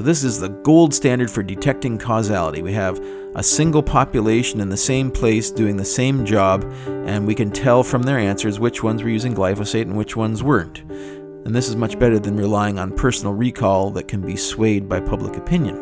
So, 0.00 0.04
this 0.04 0.24
is 0.24 0.40
the 0.40 0.48
gold 0.48 0.94
standard 0.94 1.30
for 1.30 1.42
detecting 1.42 1.98
causality. 1.98 2.62
We 2.62 2.72
have 2.72 2.98
a 3.34 3.42
single 3.42 3.82
population 3.82 4.58
in 4.62 4.70
the 4.70 4.76
same 4.78 5.10
place 5.10 5.50
doing 5.50 5.76
the 5.76 5.84
same 5.84 6.24
job, 6.24 6.64
and 6.86 7.26
we 7.26 7.34
can 7.34 7.50
tell 7.50 7.82
from 7.82 8.04
their 8.04 8.18
answers 8.18 8.58
which 8.58 8.82
ones 8.82 9.02
were 9.02 9.10
using 9.10 9.34
glyphosate 9.34 9.82
and 9.82 9.98
which 9.98 10.16
ones 10.16 10.42
weren't. 10.42 10.78
And 10.78 11.54
this 11.54 11.68
is 11.68 11.76
much 11.76 11.98
better 11.98 12.18
than 12.18 12.34
relying 12.34 12.78
on 12.78 12.96
personal 12.96 13.34
recall 13.34 13.90
that 13.90 14.08
can 14.08 14.22
be 14.22 14.36
swayed 14.36 14.88
by 14.88 15.00
public 15.00 15.36
opinion. 15.36 15.76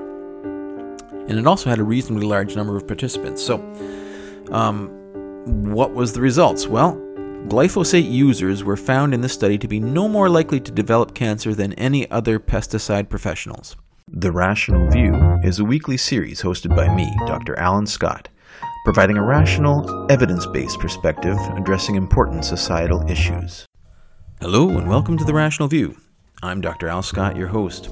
And 1.29 1.39
it 1.39 1.47
also 1.47 1.71
had 1.71 1.79
a 1.79 1.85
reasonably 1.85 2.27
large 2.27 2.57
number 2.57 2.77
of 2.77 2.89
participants. 2.89 3.41
So, 3.41 3.59
um, 4.51 4.89
what 5.73 5.95
was 5.95 6.13
the 6.13 6.21
results? 6.21 6.67
Well, 6.67 6.97
glyphosate 7.47 8.11
users 8.11 8.65
were 8.65 8.77
found 8.77 9.15
in 9.15 9.21
the 9.21 9.29
study 9.29 9.59
to 9.59 9.69
be 9.69 9.79
no 9.79 10.09
more 10.09 10.29
likely 10.29 10.59
to 10.59 10.73
develop 10.73 11.15
cancer 11.15 11.55
than 11.55 11.73
any 11.75 12.11
other 12.11 12.41
pesticide 12.41 13.09
professionals. 13.09 13.77
The 14.11 14.33
Rational 14.33 14.89
View 14.89 15.15
is 15.43 15.59
a 15.59 15.65
weekly 15.65 15.99
series 15.99 16.41
hosted 16.41 16.75
by 16.75 16.93
me, 16.95 17.15
Dr. 17.27 17.59
Alan 17.59 17.87
Scott, 17.87 18.29
providing 18.85 19.19
a 19.19 19.23
rational, 19.23 20.11
evidence 20.11 20.47
based 20.47 20.81
perspective 20.81 21.37
addressing 21.57 21.95
important 21.95 22.47
societal 22.47 23.09
issues. 23.09 23.67
Hello, 24.41 24.71
and 24.71 24.89
welcome 24.89 25.19
to 25.19 25.25
The 25.25 25.35
Rational 25.35 25.69
View. 25.69 25.99
I'm 26.43 26.63
Dr. 26.63 26.89
Al 26.89 27.03
Scott, 27.03 27.37
your 27.37 27.49
host. 27.49 27.91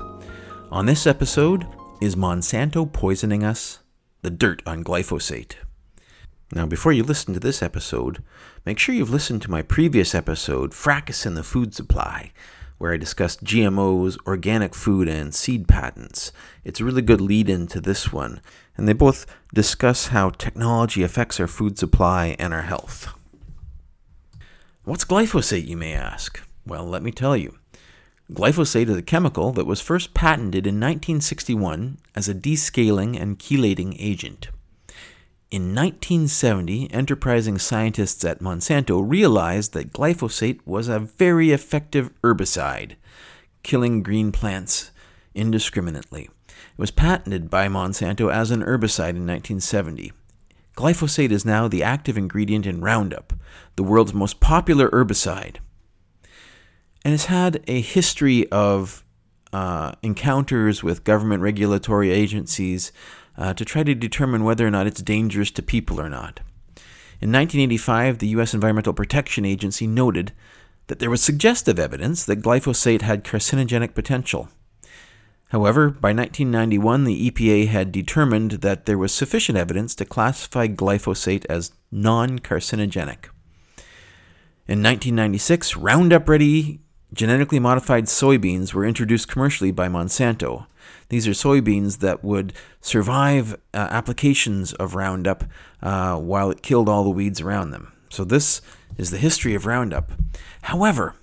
On 0.71 0.87
this 0.87 1.07
episode, 1.07 1.67
is 2.01 2.17
Monsanto 2.17 2.91
poisoning 2.91 3.45
us? 3.45 3.81
The 4.23 4.31
dirt 4.31 4.63
on 4.65 4.83
glyphosate. 4.83 5.57
Now, 6.51 6.65
before 6.65 6.93
you 6.93 7.05
listen 7.05 7.35
to 7.35 7.41
this 7.41 7.63
episode, 7.63 8.23
make 8.65 8.79
sure 8.79 8.95
you've 8.95 9.11
listened 9.11 9.43
to 9.43 9.51
my 9.51 9.61
previous 9.61 10.15
episode, 10.15 10.73
Fracas 10.73 11.27
in 11.27 11.35
the 11.35 11.43
Food 11.43 11.75
Supply, 11.75 12.33
where 12.79 12.93
I 12.93 12.97
discussed 12.97 13.45
GMOs, 13.45 14.19
organic 14.27 14.75
food, 14.75 15.09
and 15.09 15.35
seed 15.35 15.67
patents. 15.67 16.33
It's 16.65 16.81
a 16.81 16.85
really 16.85 17.03
good 17.03 17.21
lead 17.21 17.49
in 17.49 17.67
to 17.69 17.81
this 17.81 18.13
one, 18.13 18.41
and 18.77 18.87
they 18.87 18.93
both 18.93 19.27
discuss 19.55 20.09
how 20.09 20.31
technology 20.31 21.03
affects 21.03 21.41
our 21.41 21.47
food 21.47 21.79
supply 21.79 22.37
and 22.39 22.53
our 22.53 22.63
health. 22.63 23.09
What's 24.85 25.05
glyphosate, 25.05 25.67
you 25.67 25.77
may 25.77 25.95
ask? 25.95 26.41
Well, 26.67 26.85
let 26.85 27.03
me 27.03 27.11
tell 27.11 27.37
you. 27.37 27.59
Glyphosate 28.33 28.89
is 28.89 28.97
a 28.97 29.03
chemical 29.03 29.53
that 29.53 29.67
was 29.67 29.81
first 29.81 30.13
patented 30.13 30.67
in 30.67 30.75
1961 30.75 31.99
as 32.15 32.29
a 32.29 32.35
descaling 32.35 33.21
and 33.21 33.39
chelating 33.39 33.97
agent. 33.99 34.49
In 35.49 35.77
1970, 35.77 36.93
enterprising 36.93 37.57
scientists 37.57 38.25
at 38.25 38.41
Monsanto 38.41 39.01
realized 39.01 39.75
that 39.75 39.93
glyphosate 39.93 40.59
was 40.67 40.89
a 40.89 40.99
very 40.99 41.53
effective 41.53 42.11
herbicide, 42.23 42.97
killing 43.63 44.03
green 44.03 44.33
plants 44.33 44.91
indiscriminately. 45.37 46.25
It 46.49 46.79
was 46.79 46.91
patented 46.91 47.49
by 47.49 47.69
Monsanto 47.69 48.33
as 48.33 48.51
an 48.51 48.63
herbicide 48.63 49.11
in 49.11 49.25
1970. 49.25 50.13
Glyphosate 50.77 51.31
is 51.31 51.45
now 51.45 51.69
the 51.69 51.83
active 51.83 52.19
ingredient 52.19 52.67
in 52.67 52.81
Roundup, 52.81 53.33
the 53.77 53.85
world's 53.85 54.13
most 54.13 54.41
popular 54.41 54.91
herbicide. 54.91 55.59
And 57.05 57.15
it's 57.15 57.27
had 57.27 57.63
a 57.69 57.81
history 57.81 58.51
of 58.51 59.05
uh, 59.53 59.93
encounters 60.03 60.83
with 60.83 61.05
government 61.05 61.41
regulatory 61.41 62.11
agencies 62.11 62.91
uh, 63.39 63.55
to 63.55 63.65
try 63.65 63.83
to 63.83 63.95
determine 63.95 64.45
whether 64.45 64.67
or 64.67 64.71
not 64.71 64.87
it's 64.87 65.03
dangerous 65.03 65.51
to 65.53 65.63
people 65.63 66.01
or 66.01 66.09
not. 66.09 66.41
In 67.19 67.33
1985, 67.33 68.19
the 68.19 68.29
U.S. 68.29 68.55
Environmental 68.55 68.93
Protection 68.93 69.45
Agency 69.45 69.87
noted 69.87 70.33
that 70.89 70.99
there 70.99 71.11
was 71.11 71.23
suggestive 71.23 71.79
evidence 71.79 72.25
that 72.25 72.43
glyphosate 72.43 73.03
had 73.03 73.25
carcinogenic 73.25 73.95
potential. 73.95 74.49
However, 75.51 75.91
by 75.91 76.13
1991, 76.13 77.05
the 77.05 77.31
EPA 77.31 77.69
had 77.69 77.93
determined 77.93 78.53
that 78.53 78.87
there 78.87 78.99
was 78.99 79.13
sufficient 79.13 79.57
evidence 79.57 79.95
to 79.95 80.05
classify 80.05 80.67
glyphosate 80.67 81.47
as 81.47 81.73
non 81.93 82.41
carcinogenic. 82.41 83.27
In 84.69 84.83
1996, 84.83 85.77
Roundup 85.77 86.29
Ready 86.29 86.81
genetically 87.13 87.61
modified 87.61 88.05
soybeans 88.05 88.75
were 88.75 88.85
introduced 88.85 89.29
commercially 89.29 89.71
by 89.71 89.89
Monsanto. 89.89 90.67
These 91.09 91.29
are 91.29 91.33
soybeans 91.33 91.99
that 91.99 92.25
would 92.25 92.53
survive 92.81 93.55
uh, 93.73 93.89
applications 93.91 94.73
of 94.75 94.95
Roundup 94.95 95.45
uh, 95.83 96.17
while 96.17 96.51
it 96.51 96.63
killed 96.63 96.89
all 96.89 97.05
the 97.05 97.11
weeds 97.11 97.41
around 97.41 97.71
them. 97.71 97.93
So, 98.09 98.25
this 98.25 98.63
is 98.97 99.11
the 99.11 99.19
history 99.19 99.55
of 99.55 99.67
Roundup. 99.67 100.13
However, 100.63 101.15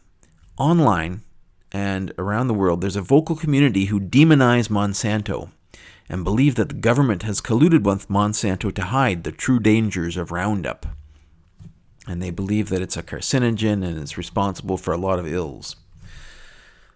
online 0.57 1.22
and 1.72 2.13
around 2.18 2.47
the 2.47 2.53
world, 2.53 2.81
there's 2.81 2.96
a 2.96 3.01
vocal 3.01 3.35
community 3.35 3.85
who 3.85 4.00
demonize 4.00 4.69
Monsanto 4.69 5.50
and 6.09 6.24
believe 6.24 6.56
that 6.56 6.69
the 6.69 6.75
government 6.75 7.24
has 7.24 7.41
colluded 7.41 7.84
with 7.84 8.09
Monsanto 8.09 8.74
to 8.74 8.84
hide 8.84 9.24
the 9.24 9.31
true 9.31 9.59
dangers 9.59 10.18
of 10.18 10.31
Roundup. 10.31 10.85
And 12.07 12.22
they 12.22 12.31
believe 12.31 12.69
that 12.69 12.81
it's 12.81 12.97
a 12.97 13.03
carcinogen 13.03 13.84
and 13.84 13.97
is 13.97 14.18
responsible 14.18 14.78
for 14.78 14.94
a 14.94 14.97
lot 14.97 15.19
of 15.19 15.28
ills. 15.28 15.78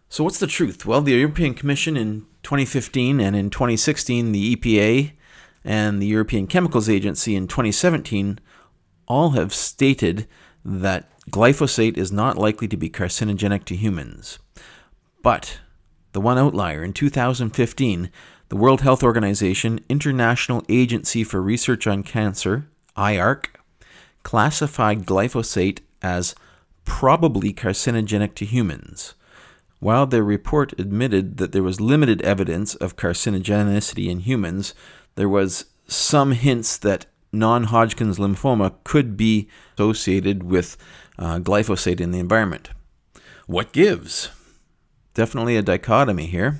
So, 0.09 0.23
what's 0.23 0.39
the 0.39 0.47
truth? 0.47 0.85
Well, 0.85 1.01
the 1.01 1.13
European 1.13 1.53
Commission 1.53 1.97
in 1.97 2.25
2015 2.43 3.19
and 3.19 3.35
in 3.35 3.49
2016, 3.49 4.31
the 4.31 4.55
EPA 4.55 5.11
and 5.65 6.01
the 6.01 6.07
European 6.07 6.47
Chemicals 6.47 6.87
Agency 6.87 7.35
in 7.35 7.47
2017 7.47 8.39
all 9.07 9.31
have 9.31 9.53
stated 9.53 10.27
that 10.63 11.09
glyphosate 11.29 11.97
is 11.97 12.11
not 12.11 12.37
likely 12.37 12.67
to 12.69 12.77
be 12.77 12.89
carcinogenic 12.89 13.65
to 13.65 13.75
humans. 13.75 14.39
But 15.21 15.59
the 16.13 16.21
one 16.21 16.37
outlier 16.37 16.83
in 16.83 16.93
2015, 16.93 18.09
the 18.47 18.55
World 18.55 18.81
Health 18.81 19.03
Organization 19.03 19.81
International 19.89 20.63
Agency 20.69 21.25
for 21.25 21.41
Research 21.41 21.85
on 21.85 22.01
Cancer, 22.01 22.69
IARC, 22.95 23.47
classified 24.23 25.05
glyphosate 25.05 25.79
as 26.01 26.33
probably 26.85 27.53
carcinogenic 27.53 28.35
to 28.35 28.45
humans. 28.45 29.15
While 29.79 30.07
their 30.07 30.23
report 30.23 30.73
admitted 30.79 31.37
that 31.37 31.51
there 31.51 31.63
was 31.63 31.79
limited 31.79 32.21
evidence 32.23 32.75
of 32.75 32.95
carcinogenicity 32.95 34.07
in 34.07 34.21
humans, 34.21 34.73
there 35.15 35.29
was 35.29 35.65
some 35.87 36.31
hints 36.31 36.77
that 36.77 37.05
non 37.31 37.65
Hodgkin's 37.65 38.17
lymphoma 38.17 38.73
could 38.83 39.15
be 39.15 39.49
associated 39.77 40.43
with 40.43 40.77
uh, 41.19 41.39
glyphosate 41.39 42.01
in 42.01 42.11
the 42.11 42.19
environment. 42.19 42.69
What 43.45 43.71
gives? 43.71 44.29
Definitely 45.13 45.57
a 45.57 45.61
dichotomy 45.61 46.25
here. 46.25 46.59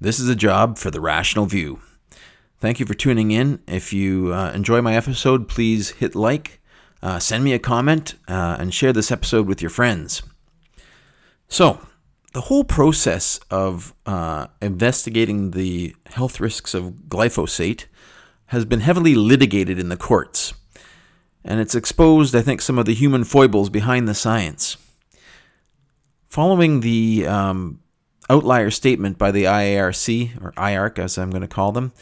This 0.00 0.18
is 0.18 0.28
a 0.28 0.36
job 0.36 0.78
for 0.78 0.90
the 0.90 1.00
rational 1.00 1.46
view. 1.46 1.80
Thank 2.58 2.78
you 2.78 2.86
for 2.86 2.94
tuning 2.94 3.32
in. 3.32 3.60
If 3.66 3.92
you 3.92 4.32
uh, 4.32 4.52
enjoy 4.52 4.80
my 4.82 4.94
episode, 4.94 5.48
please 5.48 5.90
hit 5.90 6.14
like, 6.14 6.60
uh, 7.02 7.18
send 7.18 7.42
me 7.42 7.52
a 7.52 7.58
comment, 7.58 8.14
uh, 8.28 8.56
and 8.58 8.72
share 8.72 8.92
this 8.92 9.10
episode 9.10 9.46
with 9.46 9.60
your 9.60 9.70
friends. 9.70 10.22
So, 11.48 11.80
the 12.32 12.42
whole 12.42 12.64
process 12.64 13.38
of 13.50 13.94
uh, 14.06 14.46
investigating 14.60 15.50
the 15.50 15.94
health 16.06 16.40
risks 16.40 16.74
of 16.74 16.94
glyphosate 17.08 17.84
has 18.46 18.64
been 18.64 18.80
heavily 18.80 19.14
litigated 19.14 19.78
in 19.78 19.88
the 19.88 19.96
courts. 19.96 20.54
And 21.44 21.60
it's 21.60 21.74
exposed, 21.74 22.34
I 22.34 22.42
think, 22.42 22.60
some 22.60 22.78
of 22.78 22.86
the 22.86 22.94
human 22.94 23.24
foibles 23.24 23.68
behind 23.68 24.08
the 24.08 24.14
science. 24.14 24.76
Following 26.28 26.80
the 26.80 27.26
um, 27.26 27.80
outlier 28.30 28.70
statement 28.70 29.18
by 29.18 29.30
the 29.30 29.44
IARC, 29.44 30.42
or 30.42 30.52
IARC 30.52 30.98
as 30.98 31.18
I'm 31.18 31.30
going 31.30 31.42
to 31.42 31.48
call 31.48 31.72
them, 31.72 31.92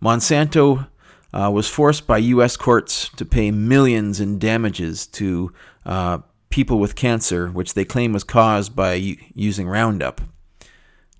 Monsanto 0.00 0.86
uh, 1.32 1.50
was 1.52 1.68
forced 1.68 2.06
by 2.06 2.18
U.S. 2.18 2.56
courts 2.56 3.08
to 3.16 3.24
pay 3.24 3.50
millions 3.50 4.20
in 4.20 4.38
damages 4.38 5.06
to 5.08 5.52
uh, 5.86 6.18
people 6.52 6.78
with 6.78 6.94
cancer, 6.94 7.48
which 7.48 7.74
they 7.74 7.84
claim 7.84 8.12
was 8.12 8.22
caused 8.22 8.76
by 8.76 9.16
using 9.34 9.66
Roundup, 9.66 10.20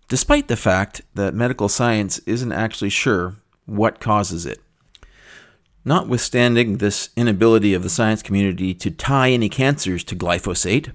despite 0.08 0.46
the 0.46 0.56
fact 0.56 1.02
that 1.14 1.34
medical 1.34 1.68
science 1.68 2.18
isn't 2.20 2.52
actually 2.52 2.90
sure 2.90 3.36
what 3.66 3.98
causes 3.98 4.46
it. 4.46 4.60
Notwithstanding 5.84 6.76
this 6.76 7.10
inability 7.16 7.74
of 7.74 7.82
the 7.82 7.90
science 7.90 8.22
community 8.22 8.72
to 8.74 8.90
tie 8.90 9.30
any 9.30 9.48
cancers 9.48 10.04
to 10.04 10.14
glyphosate, 10.14 10.92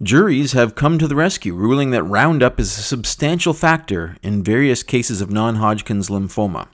juries 0.00 0.52
have 0.52 0.76
come 0.76 0.98
to 0.98 1.08
the 1.08 1.16
rescue, 1.16 1.54
ruling 1.54 1.90
that 1.90 2.04
Roundup 2.04 2.60
is 2.60 2.78
a 2.78 2.82
substantial 2.82 3.54
factor 3.54 4.16
in 4.22 4.44
various 4.44 4.82
cases 4.82 5.20
of 5.20 5.30
non 5.30 5.56
Hodgkin's 5.56 6.08
lymphoma. 6.08 6.68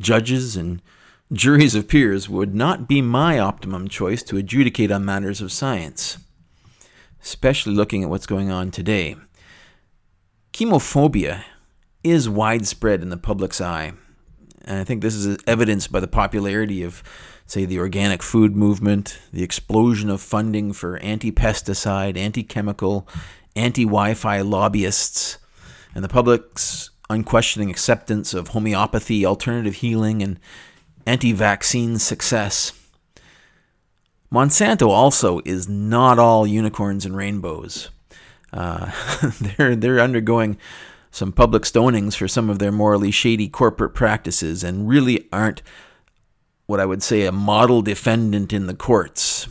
Judges 0.00 0.56
and 0.56 0.80
Juries 1.32 1.74
of 1.74 1.88
peers 1.88 2.28
would 2.28 2.54
not 2.54 2.86
be 2.86 3.00
my 3.00 3.38
optimum 3.38 3.88
choice 3.88 4.22
to 4.24 4.36
adjudicate 4.36 4.90
on 4.90 5.02
matters 5.02 5.40
of 5.40 5.50
science, 5.50 6.18
especially 7.22 7.72
looking 7.72 8.02
at 8.02 8.10
what's 8.10 8.26
going 8.26 8.50
on 8.50 8.70
today. 8.70 9.16
Chemophobia 10.52 11.44
is 12.04 12.28
widespread 12.28 13.00
in 13.00 13.08
the 13.08 13.16
public's 13.16 13.62
eye, 13.62 13.94
and 14.66 14.78
I 14.78 14.84
think 14.84 15.00
this 15.00 15.14
is 15.14 15.38
evidenced 15.46 15.90
by 15.90 16.00
the 16.00 16.06
popularity 16.06 16.82
of, 16.82 17.02
say, 17.46 17.64
the 17.64 17.78
organic 17.78 18.22
food 18.22 18.54
movement, 18.54 19.18
the 19.32 19.42
explosion 19.42 20.10
of 20.10 20.20
funding 20.20 20.74
for 20.74 20.98
anti 20.98 21.32
pesticide, 21.32 22.18
anti 22.18 22.42
chemical, 22.42 23.08
anti 23.56 23.84
Wi 23.84 24.12
Fi 24.12 24.42
lobbyists, 24.42 25.38
and 25.94 26.04
the 26.04 26.10
public's 26.10 26.90
unquestioning 27.08 27.70
acceptance 27.70 28.34
of 28.34 28.48
homeopathy, 28.48 29.24
alternative 29.24 29.76
healing, 29.76 30.22
and 30.22 30.38
anti 31.06 31.32
vaccine 31.32 31.98
success. 31.98 32.72
Monsanto 34.32 34.88
also 34.88 35.40
is 35.44 35.68
not 35.68 36.18
all 36.18 36.46
unicorns 36.46 37.04
and 37.04 37.16
rainbows. 37.16 37.90
Uh, 38.52 38.90
they're, 39.40 39.76
they're 39.76 40.00
undergoing 40.00 40.56
some 41.10 41.32
public 41.32 41.64
stonings 41.64 42.16
for 42.16 42.26
some 42.26 42.48
of 42.48 42.58
their 42.58 42.72
morally 42.72 43.10
shady 43.10 43.48
corporate 43.48 43.94
practices 43.94 44.64
and 44.64 44.88
really 44.88 45.28
aren't 45.30 45.62
what 46.66 46.80
I 46.80 46.86
would 46.86 47.02
say 47.02 47.26
a 47.26 47.32
model 47.32 47.82
defendant 47.82 48.52
in 48.52 48.66
the 48.66 48.74
courts. 48.74 49.46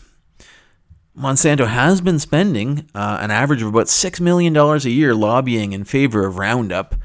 Monsanto 1.16 1.68
has 1.68 2.02
been 2.02 2.18
spending 2.18 2.90
uh, 2.96 3.20
an 3.22 3.30
average 3.30 3.62
of 3.62 3.68
about 3.68 3.88
$6 3.88 4.20
million 4.20 4.56
a 4.58 4.78
year 4.90 5.14
lobbying 5.14 5.74
in 5.74 5.84
favor 5.84 6.26
of 6.26 6.38
Roundup 6.38 6.96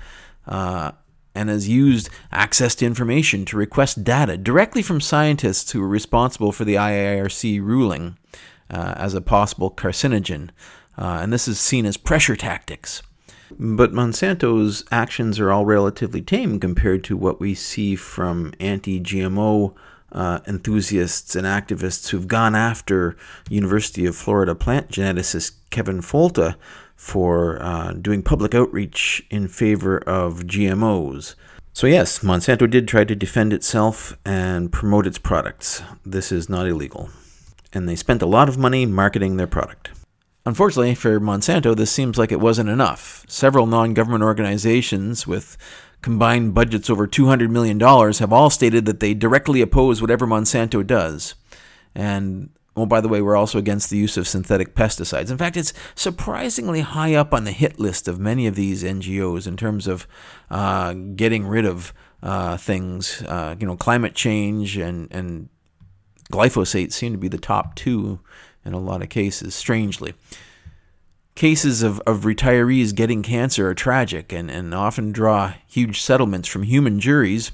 uh, 0.46 0.92
and 1.36 1.48
has 1.48 1.68
used 1.68 2.08
access 2.32 2.74
to 2.76 2.86
information 2.86 3.44
to 3.44 3.56
request 3.56 4.02
data 4.02 4.36
directly 4.36 4.82
from 4.82 5.00
scientists 5.00 5.70
who 5.72 5.82
are 5.82 5.88
responsible 5.88 6.52
for 6.52 6.64
the 6.64 6.74
IARC 6.74 7.60
ruling 7.60 8.16
uh, 8.70 8.94
as 8.96 9.14
a 9.14 9.20
possible 9.20 9.70
carcinogen. 9.70 10.50
Uh, 10.98 11.20
and 11.22 11.32
this 11.32 11.46
is 11.46 11.60
seen 11.60 11.84
as 11.86 11.96
pressure 11.96 12.36
tactics. 12.36 13.02
But 13.50 13.92
Monsanto's 13.92 14.84
actions 14.90 15.38
are 15.38 15.52
all 15.52 15.64
relatively 15.64 16.20
tame 16.20 16.58
compared 16.58 17.04
to 17.04 17.16
what 17.16 17.38
we 17.38 17.54
see 17.54 17.94
from 17.94 18.52
anti 18.58 18.98
GMO 19.00 19.74
uh, 20.12 20.40
enthusiasts 20.46 21.36
and 21.36 21.46
activists 21.46 22.08
who've 22.08 22.26
gone 22.26 22.54
after 22.54 23.16
University 23.48 24.06
of 24.06 24.16
Florida 24.16 24.54
plant 24.54 24.88
geneticist 24.88 25.52
Kevin 25.70 26.00
Folta 26.00 26.56
for 26.96 27.62
uh, 27.62 27.92
doing 27.92 28.22
public 28.22 28.54
outreach 28.54 29.24
in 29.30 29.46
favor 29.46 29.98
of 29.98 30.40
GMOs. 30.44 31.34
So, 31.72 31.86
yes, 31.86 32.20
Monsanto 32.20 32.68
did 32.68 32.88
try 32.88 33.04
to 33.04 33.14
defend 33.14 33.52
itself 33.52 34.18
and 34.24 34.72
promote 34.72 35.06
its 35.06 35.18
products. 35.18 35.82
This 36.04 36.32
is 36.32 36.48
not 36.48 36.66
illegal. 36.66 37.10
And 37.72 37.86
they 37.86 37.96
spent 37.96 38.22
a 38.22 38.26
lot 38.26 38.48
of 38.48 38.56
money 38.56 38.86
marketing 38.86 39.36
their 39.36 39.46
product. 39.46 39.90
Unfortunately 40.46 40.94
for 40.94 41.20
Monsanto, 41.20 41.76
this 41.76 41.90
seems 41.90 42.16
like 42.16 42.32
it 42.32 42.40
wasn't 42.40 42.70
enough. 42.70 43.24
Several 43.28 43.66
non 43.66 43.92
government 43.92 44.24
organizations 44.24 45.26
with 45.26 45.58
combined 46.02 46.54
budgets 46.54 46.88
over 46.88 47.06
$200 47.06 47.50
million, 47.50 47.80
have 47.80 48.32
all 48.32 48.48
stated 48.48 48.84
that 48.86 49.00
they 49.00 49.12
directly 49.12 49.60
oppose 49.60 50.00
whatever 50.00 50.26
Monsanto 50.26 50.86
does. 50.86 51.34
And, 51.94 52.50
oh, 52.76 52.86
by 52.86 53.00
the 53.00 53.08
way, 53.08 53.22
we're 53.22 53.36
also 53.36 53.58
against 53.58 53.90
the 53.90 53.96
use 53.96 54.16
of 54.16 54.28
synthetic 54.28 54.74
pesticides. 54.74 55.30
In 55.30 55.38
fact, 55.38 55.56
it's 55.56 55.72
surprisingly 55.94 56.80
high 56.80 57.14
up 57.14 57.32
on 57.32 57.44
the 57.44 57.52
hit 57.52 57.78
list 57.78 58.08
of 58.08 58.18
many 58.18 58.46
of 58.46 58.54
these 58.54 58.82
NGOs 58.82 59.46
in 59.46 59.56
terms 59.56 59.86
of 59.86 60.06
uh, 60.50 60.92
getting 60.92 61.46
rid 61.46 61.64
of 61.64 61.92
uh, 62.22 62.56
things. 62.56 63.22
Uh, 63.22 63.56
you 63.58 63.66
know, 63.66 63.76
climate 63.76 64.14
change 64.14 64.76
and, 64.76 65.08
and 65.10 65.48
glyphosate 66.30 66.92
seem 66.92 67.12
to 67.12 67.18
be 67.18 67.28
the 67.28 67.38
top 67.38 67.74
two 67.74 68.20
in 68.64 68.72
a 68.72 68.80
lot 68.80 69.02
of 69.02 69.08
cases, 69.08 69.54
strangely 69.54 70.14
cases 71.36 71.82
of, 71.82 72.00
of 72.00 72.22
retirees 72.22 72.94
getting 72.94 73.22
cancer 73.22 73.68
are 73.68 73.74
tragic 73.74 74.32
and, 74.32 74.50
and 74.50 74.74
often 74.74 75.12
draw 75.12 75.52
huge 75.68 76.00
settlements 76.00 76.48
from 76.48 76.64
human 76.64 76.98
juries 76.98 77.52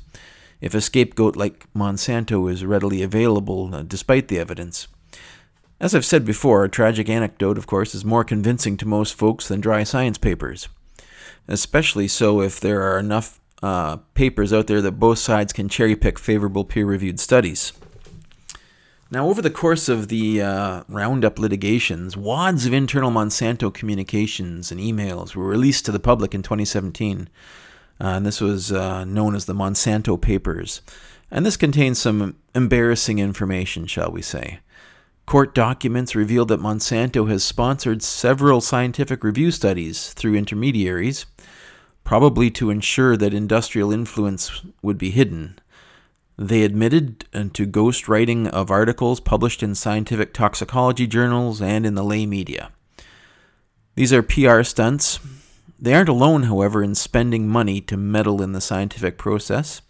if 0.60 0.74
a 0.74 0.80
scapegoat 0.80 1.36
like 1.36 1.66
Monsanto 1.74 2.50
is 2.50 2.64
readily 2.64 3.02
available, 3.02 3.74
uh, 3.74 3.82
despite 3.82 4.28
the 4.28 4.38
evidence. 4.38 4.86
As 5.82 5.96
I've 5.96 6.04
said 6.04 6.24
before, 6.24 6.62
a 6.62 6.68
tragic 6.68 7.08
anecdote, 7.08 7.58
of 7.58 7.66
course, 7.66 7.92
is 7.92 8.04
more 8.04 8.22
convincing 8.22 8.76
to 8.76 8.86
most 8.86 9.14
folks 9.14 9.48
than 9.48 9.60
dry 9.60 9.82
science 9.82 10.16
papers, 10.16 10.68
especially 11.48 12.06
so 12.06 12.40
if 12.40 12.60
there 12.60 12.82
are 12.82 13.00
enough 13.00 13.40
uh, 13.64 13.96
papers 14.14 14.52
out 14.52 14.68
there 14.68 14.80
that 14.80 15.00
both 15.00 15.18
sides 15.18 15.52
can 15.52 15.68
cherry 15.68 15.96
pick 15.96 16.20
favorable 16.20 16.64
peer 16.64 16.86
reviewed 16.86 17.18
studies. 17.18 17.72
Now, 19.10 19.28
over 19.28 19.42
the 19.42 19.50
course 19.50 19.88
of 19.88 20.06
the 20.06 20.40
uh, 20.40 20.84
Roundup 20.88 21.40
litigations, 21.40 22.16
wads 22.16 22.64
of 22.64 22.72
internal 22.72 23.10
Monsanto 23.10 23.74
communications 23.74 24.70
and 24.70 24.80
emails 24.80 25.34
were 25.34 25.48
released 25.48 25.84
to 25.86 25.92
the 25.92 25.98
public 25.98 26.32
in 26.32 26.44
2017. 26.44 27.28
Uh, 28.00 28.04
and 28.04 28.24
this 28.24 28.40
was 28.40 28.70
uh, 28.70 29.04
known 29.04 29.34
as 29.34 29.46
the 29.46 29.52
Monsanto 29.52 30.16
Papers. 30.16 30.80
And 31.28 31.44
this 31.44 31.56
contains 31.56 31.98
some 31.98 32.36
embarrassing 32.54 33.18
information, 33.18 33.88
shall 33.88 34.12
we 34.12 34.22
say. 34.22 34.60
Court 35.26 35.54
documents 35.54 36.14
reveal 36.14 36.44
that 36.46 36.60
Monsanto 36.60 37.28
has 37.28 37.44
sponsored 37.44 38.02
several 38.02 38.60
scientific 38.60 39.24
review 39.24 39.50
studies 39.50 40.12
through 40.12 40.34
intermediaries, 40.34 41.26
probably 42.04 42.50
to 42.50 42.70
ensure 42.70 43.16
that 43.16 43.32
industrial 43.32 43.92
influence 43.92 44.62
would 44.82 44.98
be 44.98 45.10
hidden. 45.10 45.58
They 46.36 46.64
admitted 46.64 47.24
uh, 47.32 47.44
to 47.52 47.66
ghostwriting 47.66 48.48
of 48.48 48.70
articles 48.70 49.20
published 49.20 49.62
in 49.62 49.74
scientific 49.74 50.34
toxicology 50.34 51.06
journals 51.06 51.62
and 51.62 51.86
in 51.86 51.94
the 51.94 52.04
lay 52.04 52.26
media. 52.26 52.72
These 53.94 54.12
are 54.12 54.22
PR 54.22 54.62
stunts. 54.62 55.20
They 55.78 55.94
aren't 55.94 56.08
alone, 56.08 56.44
however, 56.44 56.82
in 56.82 56.94
spending 56.94 57.48
money 57.48 57.80
to 57.82 57.96
meddle 57.96 58.42
in 58.42 58.52
the 58.52 58.60
scientific 58.60 59.18
process. 59.18 59.82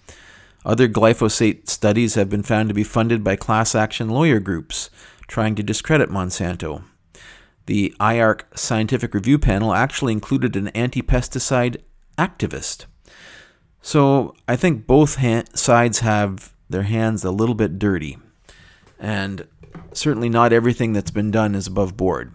Other 0.64 0.88
glyphosate 0.88 1.68
studies 1.68 2.14
have 2.14 2.28
been 2.28 2.42
found 2.42 2.68
to 2.68 2.74
be 2.74 2.84
funded 2.84 3.24
by 3.24 3.36
class 3.36 3.74
action 3.74 4.08
lawyer 4.08 4.38
groups 4.38 4.90
trying 5.32 5.54
to 5.54 5.62
discredit 5.62 6.10
Monsanto. 6.10 6.84
The 7.64 7.94
IARC 7.98 8.42
scientific 8.54 9.14
review 9.14 9.38
panel 9.38 9.72
actually 9.72 10.12
included 10.12 10.56
an 10.56 10.68
anti 10.68 11.00
pesticide 11.00 11.78
activist. 12.18 12.84
So 13.80 14.34
I 14.46 14.56
think 14.56 14.86
both 14.86 15.16
ha- 15.16 15.44
sides 15.54 16.00
have 16.00 16.54
their 16.68 16.82
hands 16.82 17.24
a 17.24 17.30
little 17.30 17.54
bit 17.54 17.78
dirty. 17.78 18.18
And 18.98 19.48
certainly 19.94 20.28
not 20.28 20.52
everything 20.52 20.92
that's 20.92 21.10
been 21.10 21.30
done 21.30 21.54
is 21.54 21.66
above 21.66 21.96
board. 21.96 22.34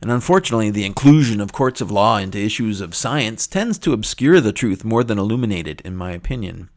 And 0.00 0.10
unfortunately, 0.10 0.70
the 0.70 0.86
inclusion 0.86 1.40
of 1.40 1.52
courts 1.52 1.80
of 1.80 1.90
law 1.90 2.16
into 2.18 2.38
issues 2.38 2.80
of 2.80 2.94
science 2.94 3.48
tends 3.48 3.76
to 3.80 3.92
obscure 3.92 4.40
the 4.40 4.52
truth 4.52 4.84
more 4.84 5.02
than 5.02 5.18
illuminate 5.18 5.66
it, 5.66 5.80
in 5.80 5.96
my 5.96 6.12
opinion. 6.12 6.70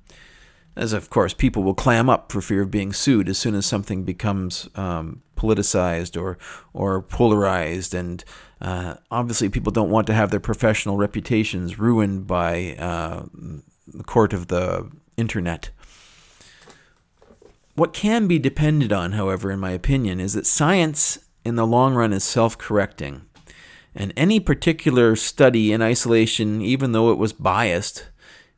As 0.75 0.91
of 0.91 1.09
course, 1.09 1.33
people 1.33 1.63
will 1.63 1.73
clam 1.73 2.09
up 2.09 2.31
for 2.31 2.41
fear 2.41 2.61
of 2.61 2.71
being 2.71 2.91
sued 2.91 3.29
as 3.29 3.37
soon 3.37 3.55
as 3.55 3.65
something 3.65 4.03
becomes 4.03 4.67
um, 4.75 5.21
politicized 5.37 6.21
or 6.21 6.37
or 6.73 7.01
polarized, 7.01 7.93
and 7.93 8.23
uh, 8.59 8.95
obviously 9.09 9.47
people 9.47 9.71
don't 9.71 9.89
want 9.89 10.05
to 10.07 10.13
have 10.13 10.31
their 10.31 10.39
professional 10.39 10.97
reputations 10.97 11.79
ruined 11.79 12.27
by 12.27 12.75
uh, 12.77 13.23
the 13.87 14.03
court 14.03 14.33
of 14.33 14.47
the 14.47 14.91
internet. 15.15 15.69
What 17.75 17.93
can 17.93 18.27
be 18.27 18.39
depended 18.39 18.91
on, 18.91 19.13
however, 19.13 19.51
in 19.51 19.59
my 19.59 19.71
opinion, 19.71 20.19
is 20.19 20.33
that 20.33 20.45
science 20.45 21.19
in 21.45 21.55
the 21.55 21.67
long 21.67 21.93
run 21.93 22.11
is 22.11 22.23
self 22.23 22.57
correcting. 22.57 23.21
And 23.93 24.11
any 24.17 24.41
particular 24.41 25.15
study 25.15 25.71
in 25.71 25.81
isolation, 25.81 26.61
even 26.61 26.91
though 26.91 27.11
it 27.11 27.17
was 27.17 27.31
biased, 27.31 28.07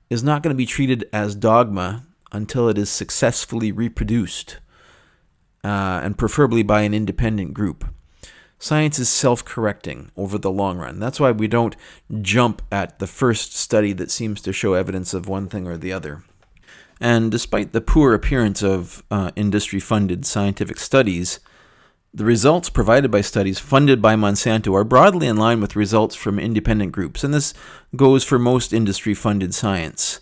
is 0.09 0.23
not 0.23 0.41
going 0.41 0.53
to 0.53 0.57
be 0.57 0.65
treated 0.65 1.07
as 1.13 1.35
dogma 1.35 2.06
until 2.31 2.69
it 2.69 2.77
is 2.77 2.89
successfully 2.89 3.71
reproduced 3.71 4.57
uh, 5.63 6.01
and 6.03 6.17
preferably 6.17 6.63
by 6.63 6.81
an 6.81 6.93
independent 6.93 7.53
group. 7.53 7.85
Science 8.59 8.97
is 8.97 9.09
self 9.09 9.45
correcting 9.45 10.11
over 10.17 10.37
the 10.37 10.51
long 10.51 10.77
run. 10.77 10.99
That's 10.99 11.19
why 11.19 11.31
we 11.31 11.47
don't 11.47 11.75
jump 12.21 12.61
at 12.71 12.97
the 12.99 13.07
first 13.07 13.55
study 13.55 13.93
that 13.93 14.09
seems 14.09 14.41
to 14.41 14.53
show 14.53 14.73
evidence 14.73 15.13
of 15.13 15.27
one 15.27 15.47
thing 15.47 15.67
or 15.67 15.77
the 15.77 15.93
other. 15.93 16.23
And 16.99 17.31
despite 17.31 17.71
the 17.71 17.81
poor 17.81 18.15
appearance 18.15 18.63
of 18.63 19.03
uh, 19.11 19.29
industry 19.35 19.79
funded 19.79 20.25
scientific 20.25 20.79
studies, 20.79 21.39
the 22.11 22.25
results 22.25 22.69
provided 22.71 23.11
by 23.11 23.21
studies 23.21 23.59
funded 23.59 24.01
by 24.01 24.15
Monsanto 24.15 24.73
are 24.73 24.83
broadly 24.83 25.27
in 25.27 25.37
line 25.37 25.61
with 25.61 25.75
results 25.75 26.15
from 26.15 26.39
independent 26.39 26.91
groups, 26.91 27.23
and 27.23 27.31
this 27.31 27.53
goes 27.95 28.23
for 28.23 28.39
most 28.39 28.73
industry 28.73 29.13
funded 29.13 29.53
science. 29.53 30.19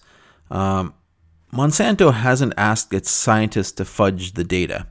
Um, 0.52 0.94
Monsanto 1.54 2.14
hasn't 2.14 2.54
asked 2.58 2.94
its 2.94 3.10
scientists 3.10 3.72
to 3.74 3.86
fudge 3.86 4.34
the 4.34 4.44
data. 4.44 4.88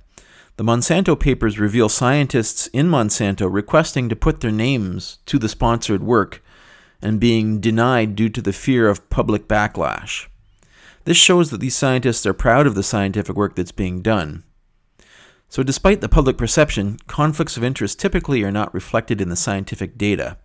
The 0.56 0.64
Monsanto 0.64 1.18
papers 1.18 1.58
reveal 1.58 1.88
scientists 1.88 2.68
in 2.68 2.88
Monsanto 2.88 3.52
requesting 3.52 4.08
to 4.08 4.16
put 4.16 4.40
their 4.40 4.52
names 4.52 5.18
to 5.26 5.38
the 5.38 5.48
sponsored 5.48 6.02
work 6.02 6.42
and 7.02 7.20
being 7.20 7.60
denied 7.60 8.14
due 8.14 8.28
to 8.30 8.40
the 8.40 8.52
fear 8.52 8.88
of 8.88 9.10
public 9.10 9.48
backlash. 9.48 10.26
This 11.04 11.16
shows 11.16 11.50
that 11.50 11.60
these 11.60 11.74
scientists 11.74 12.24
are 12.24 12.32
proud 12.32 12.66
of 12.66 12.74
the 12.74 12.82
scientific 12.82 13.36
work 13.36 13.56
that's 13.56 13.72
being 13.72 14.00
done. 14.00 14.44
So, 15.48 15.62
despite 15.62 16.00
the 16.00 16.08
public 16.08 16.38
perception, 16.38 16.98
conflicts 17.06 17.56
of 17.56 17.64
interest 17.64 18.00
typically 18.00 18.42
are 18.42 18.50
not 18.50 18.72
reflected 18.72 19.20
in 19.20 19.28
the 19.28 19.36
scientific 19.36 19.98
data. 19.98 20.38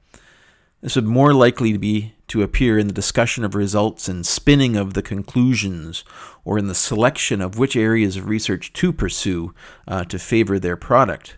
This 0.82 0.96
would 0.96 1.06
more 1.06 1.34
likely 1.34 1.78
be 1.78 2.14
to 2.30 2.44
appear 2.44 2.80
in 2.80 2.88
the 2.88 2.94
discussion 2.94 3.44
of 3.44 3.56
results 3.56 4.08
and 4.08 4.26
spinning 4.26 4.76
of 4.76 4.94
the 4.94 5.02
conclusions, 5.02 6.04
or 6.46 6.58
in 6.58 6.68
the 6.68 6.76
selection 6.76 7.42
of 7.42 7.60
which 7.60 7.76
areas 7.76 8.18
of 8.18 8.28
research 8.28 8.72
to 8.74 8.94
pursue 8.94 9.54
uh, 9.88 10.04
to 10.06 10.18
favor 10.18 10.58
their 10.58 10.78
product. 10.78 11.38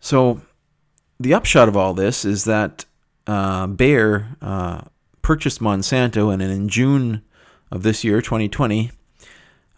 So, 0.00 0.42
the 1.20 1.34
upshot 1.34 1.68
of 1.68 1.76
all 1.76 1.94
this 1.94 2.24
is 2.24 2.44
that 2.44 2.84
uh, 3.26 3.68
Bayer 3.68 4.36
uh, 4.40 4.82
purchased 5.22 5.60
Monsanto, 5.60 6.32
and 6.32 6.42
in 6.42 6.68
June 6.68 7.22
of 7.70 7.82
this 7.82 8.02
year, 8.02 8.20
2020, 8.20 8.90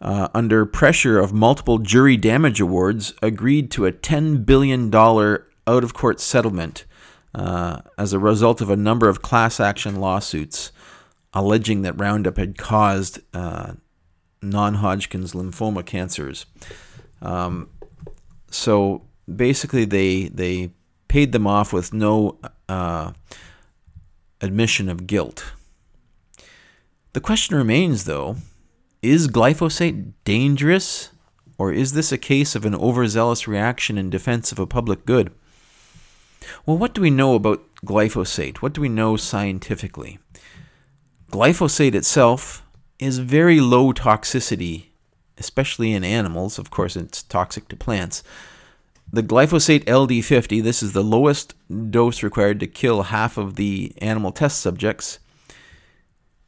uh, 0.01 0.29
under 0.35 0.65
pressure 0.67 1.19
of 1.19 1.33
multiple 1.33 1.79
jury 1.79 2.17
damage 2.17 2.61
awards, 2.61 3.13
agreed 3.23 3.71
to 3.73 3.87
a 3.87 3.93
$10 3.93 4.47
billion 4.47 4.95
out 4.95 5.85
of 5.85 5.95
court 5.95 6.21
settlement 6.21 6.85
uh, 7.35 7.81
as 7.99 8.13
a 8.13 8.19
result 8.19 8.61
of 8.61 8.71
a 8.71 8.77
number 8.77 9.09
of 9.09 9.23
class 9.23 9.61
action 9.61 9.97
lawsuits 9.97 10.73
alleging 11.33 11.83
that 11.83 11.99
Roundup 11.99 12.37
had 12.37 12.57
caused 12.57 13.21
uh, 13.35 13.75
non 14.41 14.75
Hodgkin's 14.75 15.33
lymphoma 15.33 15.85
cancers. 15.85 16.47
Um, 17.21 17.71
so 18.51 19.03
basically, 19.35 19.85
they, 19.85 20.29
they 20.29 20.71
paid 21.09 21.33
them 21.33 21.47
off 21.47 21.73
with 21.73 21.93
no 21.93 22.39
uh, 22.69 23.13
admission 24.41 24.89
of 24.89 25.07
guilt. 25.07 25.53
The 27.15 27.21
question 27.21 27.57
remains, 27.57 28.05
though 28.05 28.37
is 29.03 29.29
glyphosate 29.29 30.13
dangerous, 30.25 31.11
or 31.59 31.73
is 31.73 31.93
this 31.93 32.11
a 32.11 32.17
case 32.17 32.55
of 32.55 32.65
an 32.65 32.75
overzealous 32.75 33.47
reaction 33.47 33.99
in 33.99 34.09
defense 34.09 34.51
of 34.51 34.59
a 34.59 34.67
public 34.67 35.05
good? 35.05 35.31
Well, 36.67 36.79
what 36.79 36.95
do 36.95 37.01
we 37.01 37.11
know 37.11 37.35
about 37.35 37.63
glyphosate? 37.85 38.59
What 38.59 38.73
do 38.73 38.81
we 38.81 38.89
know 38.89 39.17
scientifically? 39.17 40.19
Glyphosate 41.31 41.95
itself 41.95 42.65
is 42.99 43.19
very 43.19 43.61
low 43.61 43.93
toxicity, 43.93 44.87
especially 45.39 45.93
in 45.93 46.05
animals. 46.05 46.59
Of 46.59 46.71
course, 46.71 46.97
it's 46.97 47.23
toxic 47.23 47.69
to 47.69 47.77
plants. 47.77 48.23
The 49.13 49.23
glyphosate 49.23 49.85
LD50, 49.85 50.63
this 50.63 50.83
is 50.83 50.93
the 50.93 51.05
lowest 51.05 51.55
dose 51.91 52.23
required 52.23 52.61
to 52.61 52.67
kill 52.67 53.05
half 53.05 53.37
of 53.37 53.57
the 53.57 53.93
animal 53.99 54.33
test 54.33 54.61
subjects. 54.61 55.19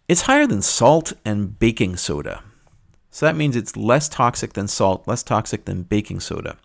It's 0.09 0.23
higher 0.23 0.47
than 0.47 0.63
salt 0.63 1.13
and 1.25 1.59
baking 1.59 1.97
soda. 1.97 2.43
So 3.11 3.27
that 3.27 3.37
means 3.37 3.57
it's 3.57 3.77
less 3.77 4.09
toxic 4.09 4.53
than 4.53 4.69
salt, 4.69 5.07
less 5.07 5.23
toxic 5.23 5.65
than 5.65 5.83
baking 5.83 6.21
soda. 6.21 6.59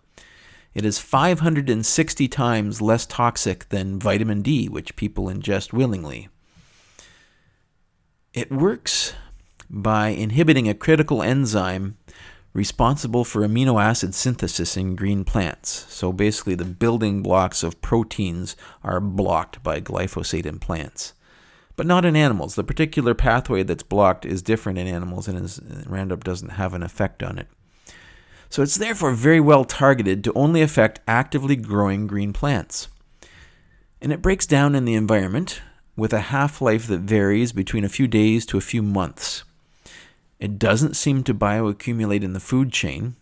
It 0.74 0.86
is 0.86 1.00
560 1.00 2.28
times 2.30 2.82
less 2.82 3.06
toxic 3.06 3.68
than 3.70 4.00
vitamin 4.00 4.42
D, 4.42 4.70
which 4.70 4.96
people 4.96 5.26
ingest 5.26 5.74
willingly. 5.74 6.30
It 8.34 8.52
works 8.52 9.14
by 9.70 10.10
inhibiting 10.10 10.70
a 10.70 10.74
critical 10.74 11.22
enzyme 11.22 11.98
responsible 12.54 13.24
for 13.24 13.42
amino 13.42 13.82
acid 13.82 14.14
synthesis 14.14 14.76
in 14.76 14.96
green 14.96 15.24
plants. 15.24 15.86
So 15.90 16.12
basically, 16.12 16.56
the 16.56 16.66
building 16.66 17.22
blocks 17.22 17.64
of 17.64 17.82
proteins 17.82 18.56
are 18.84 19.00
blocked 19.00 19.64
by 19.64 19.82
glyphosate 19.82 20.46
in 20.46 20.60
plants, 20.60 21.14
but 21.76 21.86
not 21.86 22.06
in 22.06 22.16
animals. 22.16 22.56
The 22.56 22.64
particular 22.64 23.14
pathway 23.14 23.64
that's 23.64 23.84
blocked 23.84 24.26
is 24.26 24.42
different 24.42 24.80
in 24.80 24.88
animals, 24.88 25.28
and 25.28 25.90
Roundup 25.90 26.24
doesn't 26.24 26.50
have 26.50 26.74
an 26.74 26.84
effect 26.84 27.24
on 27.24 27.38
it. 27.38 27.48
So 28.52 28.62
it's 28.62 28.76
therefore 28.76 29.14
very 29.14 29.40
well 29.40 29.64
targeted 29.64 30.26
to 30.26 30.34
only 30.34 30.62
affect 30.62 31.00
actively 31.08 31.56
growing 31.56 32.06
green 32.06 32.34
plants. 32.34 32.90
And 34.02 34.12
it 34.12 34.22
breaks 34.22 34.46
down 34.46 34.76
in 34.76 34.84
the 34.84 34.94
environment 34.94 35.62
with 35.96 36.12
a 36.12 36.20
half 36.20 36.62
life 36.62 36.86
that 36.88 37.00
varies 37.00 37.54
between 37.54 37.86
a 37.86 37.90
few 37.90 38.08
days 38.08 38.46
to 38.48 38.58
a 38.58 38.62
few 38.62 38.82
months. 38.82 39.46
It 40.38 40.60
doesn't 40.60 40.98
seem 40.98 41.24
to 41.24 41.34
bioaccumulate 41.34 42.24
in 42.24 42.34
the 42.34 42.42
food 42.42 42.74
chain. 42.74 43.16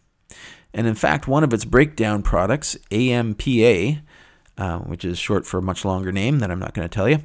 And 0.73 0.87
in 0.87 0.95
fact, 0.95 1.27
one 1.27 1.43
of 1.43 1.53
its 1.53 1.65
breakdown 1.65 2.23
products, 2.23 2.75
AMPA, 2.89 4.01
uh, 4.57 4.79
which 4.79 5.05
is 5.05 5.19
short 5.19 5.45
for 5.45 5.59
a 5.59 5.61
much 5.61 5.85
longer 5.85 6.11
name 6.11 6.39
that 6.39 6.49
I'm 6.49 6.59
not 6.59 6.73
going 6.73 6.89
to 6.89 6.93
tell 6.93 7.07
you, 7.07 7.19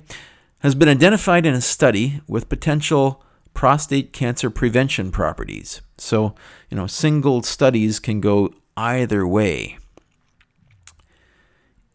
has 0.59 0.75
been 0.75 0.89
identified 0.91 1.47
in 1.47 1.55
a 1.55 1.61
study 1.63 2.21
with 2.29 2.51
potential 2.51 3.25
prostate 3.55 4.13
cancer 4.13 4.51
prevention 4.51 5.11
properties. 5.11 5.81
So, 5.97 6.35
you 6.69 6.77
know, 6.77 6.87
single 6.87 7.43
studies 7.43 8.01
can 8.01 8.21
go 8.21 8.53
either 8.77 9.27
way. 9.27 9.79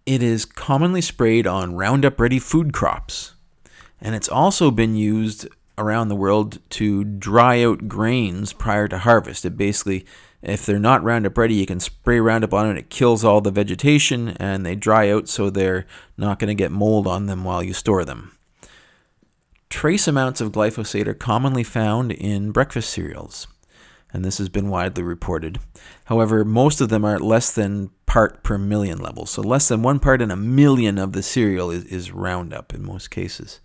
It 0.06 0.24
is 0.24 0.46
commonly 0.46 1.02
sprayed 1.02 1.46
on 1.46 1.76
Roundup 1.76 2.20
Ready 2.20 2.40
food 2.40 2.74
crops, 2.74 3.36
and 4.02 4.16
it's 4.16 4.30
also 4.30 4.72
been 4.72 4.96
used 4.96 5.48
around 5.78 6.10
the 6.10 6.16
world 6.16 6.60
to 6.70 7.04
dry 7.04 7.64
out 7.64 7.88
grains 7.88 8.52
prior 8.54 8.88
to 8.88 8.98
harvest. 8.98 9.46
It 9.46 9.56
basically, 9.56 10.06
if 10.42 10.66
they're 10.66 10.80
not 10.80 11.04
Roundup 11.04 11.38
ready, 11.38 11.56
you 11.56 11.66
can 11.66 11.80
spray 11.80 12.20
Roundup 12.20 12.54
on 12.54 12.70
it. 12.70 12.78
It 12.78 12.90
kills 12.90 13.24
all 13.24 13.42
the 13.42 13.52
vegetation 13.52 14.30
and 14.40 14.66
they 14.66 14.76
dry 14.76 15.10
out 15.10 15.30
so 15.30 15.50
they're 15.50 15.86
not 16.18 16.40
going 16.40 16.50
to 16.50 16.56
get 16.56 16.72
mold 16.72 17.08
on 17.08 17.28
them 17.28 17.44
while 17.44 17.64
you 17.64 17.74
store 17.74 18.04
them. 18.04 18.38
Trace 19.70 20.08
amounts 20.08 20.42
of 20.42 20.52
glyphosate 20.52 21.08
are 21.08 21.14
commonly 21.14 21.64
found 21.64 22.12
in 22.12 22.52
breakfast 22.52 22.90
cereals, 22.90 23.48
and 24.12 24.26
this 24.26 24.40
has 24.40 24.50
been 24.50 24.70
widely 24.70 25.04
reported. 25.04 25.60
However, 26.06 26.44
most 26.44 26.82
of 26.82 26.90
them 26.90 27.06
are 27.06 27.16
at 27.16 27.22
less 27.22 27.52
than 27.52 27.92
part 28.08 28.42
per 28.42 28.58
million 28.58 28.98
levels, 28.98 29.30
so 29.30 29.42
less 29.42 29.68
than 29.68 29.84
one 29.84 30.00
part 30.00 30.22
in 30.22 30.32
a 30.32 30.36
million 30.36 30.98
of 30.98 31.14
the 31.14 31.22
cereal 31.22 31.70
is, 31.70 31.86
is 31.86 32.12
Roundup 32.12 32.74
in 32.74 32.84
most 32.84 33.12
cases. 33.12 33.60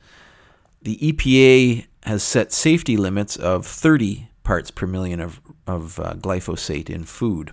The 0.82 0.98
EPA 0.98 1.86
has 2.02 2.22
set 2.22 2.52
safety 2.52 2.98
limits 2.98 3.36
of 3.36 3.66
30 3.66 4.28
parts 4.42 4.70
per 4.70 4.86
million 4.86 5.20
of, 5.20 5.40
of 5.66 5.98
uh, 5.98 6.12
glyphosate 6.14 6.90
in 6.90 7.04
food 7.04 7.52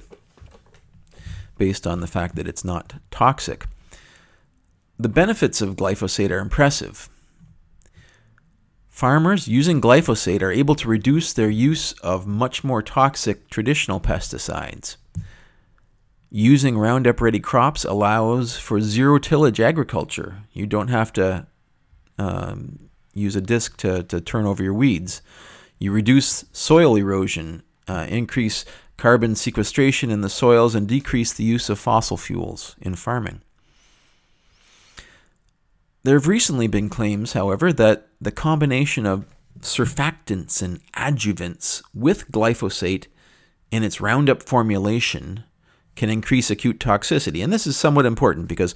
based 1.57 1.87
on 1.87 2.01
the 2.01 2.07
fact 2.07 2.35
that 2.35 2.47
it's 2.47 2.65
not 2.65 2.95
toxic. 3.11 3.65
The 4.99 5.07
benefits 5.07 5.61
of 5.61 5.77
glyphosate 5.77 6.31
are 6.31 6.39
impressive. 6.39 7.07
Farmers 9.01 9.47
using 9.47 9.81
glyphosate 9.81 10.43
are 10.43 10.51
able 10.51 10.75
to 10.75 10.87
reduce 10.87 11.33
their 11.33 11.49
use 11.49 11.93
of 12.03 12.27
much 12.27 12.63
more 12.63 12.83
toxic 12.83 13.49
traditional 13.49 13.99
pesticides. 13.99 14.97
Using 16.29 16.77
Roundup 16.77 17.19
Ready 17.19 17.39
crops 17.39 17.83
allows 17.83 18.57
for 18.57 18.79
zero 18.79 19.17
tillage 19.17 19.59
agriculture. 19.59 20.43
You 20.53 20.67
don't 20.67 20.89
have 20.89 21.11
to 21.13 21.47
um, 22.19 22.91
use 23.15 23.35
a 23.35 23.41
disc 23.41 23.75
to, 23.77 24.03
to 24.03 24.21
turn 24.21 24.45
over 24.45 24.61
your 24.61 24.75
weeds. 24.75 25.23
You 25.79 25.91
reduce 25.91 26.45
soil 26.51 26.95
erosion, 26.95 27.63
uh, 27.87 28.05
increase 28.07 28.65
carbon 28.97 29.33
sequestration 29.33 30.11
in 30.11 30.21
the 30.21 30.29
soils, 30.29 30.75
and 30.75 30.87
decrease 30.87 31.33
the 31.33 31.43
use 31.43 31.71
of 31.71 31.79
fossil 31.79 32.17
fuels 32.17 32.75
in 32.79 32.93
farming. 32.93 33.41
There 36.03 36.15
have 36.17 36.27
recently 36.27 36.67
been 36.67 36.89
claims, 36.89 37.33
however, 37.33 37.71
that 37.73 38.07
the 38.19 38.31
combination 38.31 39.05
of 39.05 39.25
surfactants 39.59 40.61
and 40.61 40.79
adjuvants 40.93 41.83
with 41.93 42.31
glyphosate 42.31 43.05
in 43.69 43.83
its 43.83 44.01
Roundup 44.01 44.41
formulation 44.41 45.43
can 45.95 46.09
increase 46.09 46.49
acute 46.49 46.79
toxicity. 46.79 47.43
And 47.43 47.53
this 47.53 47.67
is 47.67 47.77
somewhat 47.77 48.05
important 48.05 48.47
because 48.47 48.73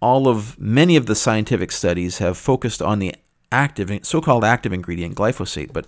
all 0.00 0.28
of 0.28 0.58
many 0.58 0.96
of 0.96 1.06
the 1.06 1.14
scientific 1.14 1.70
studies 1.72 2.18
have 2.18 2.38
focused 2.38 2.80
on 2.80 2.98
the 2.98 3.14
active, 3.52 3.90
so-called 4.02 4.44
active 4.44 4.72
ingredient, 4.72 5.14
glyphosate, 5.14 5.72
but 5.72 5.86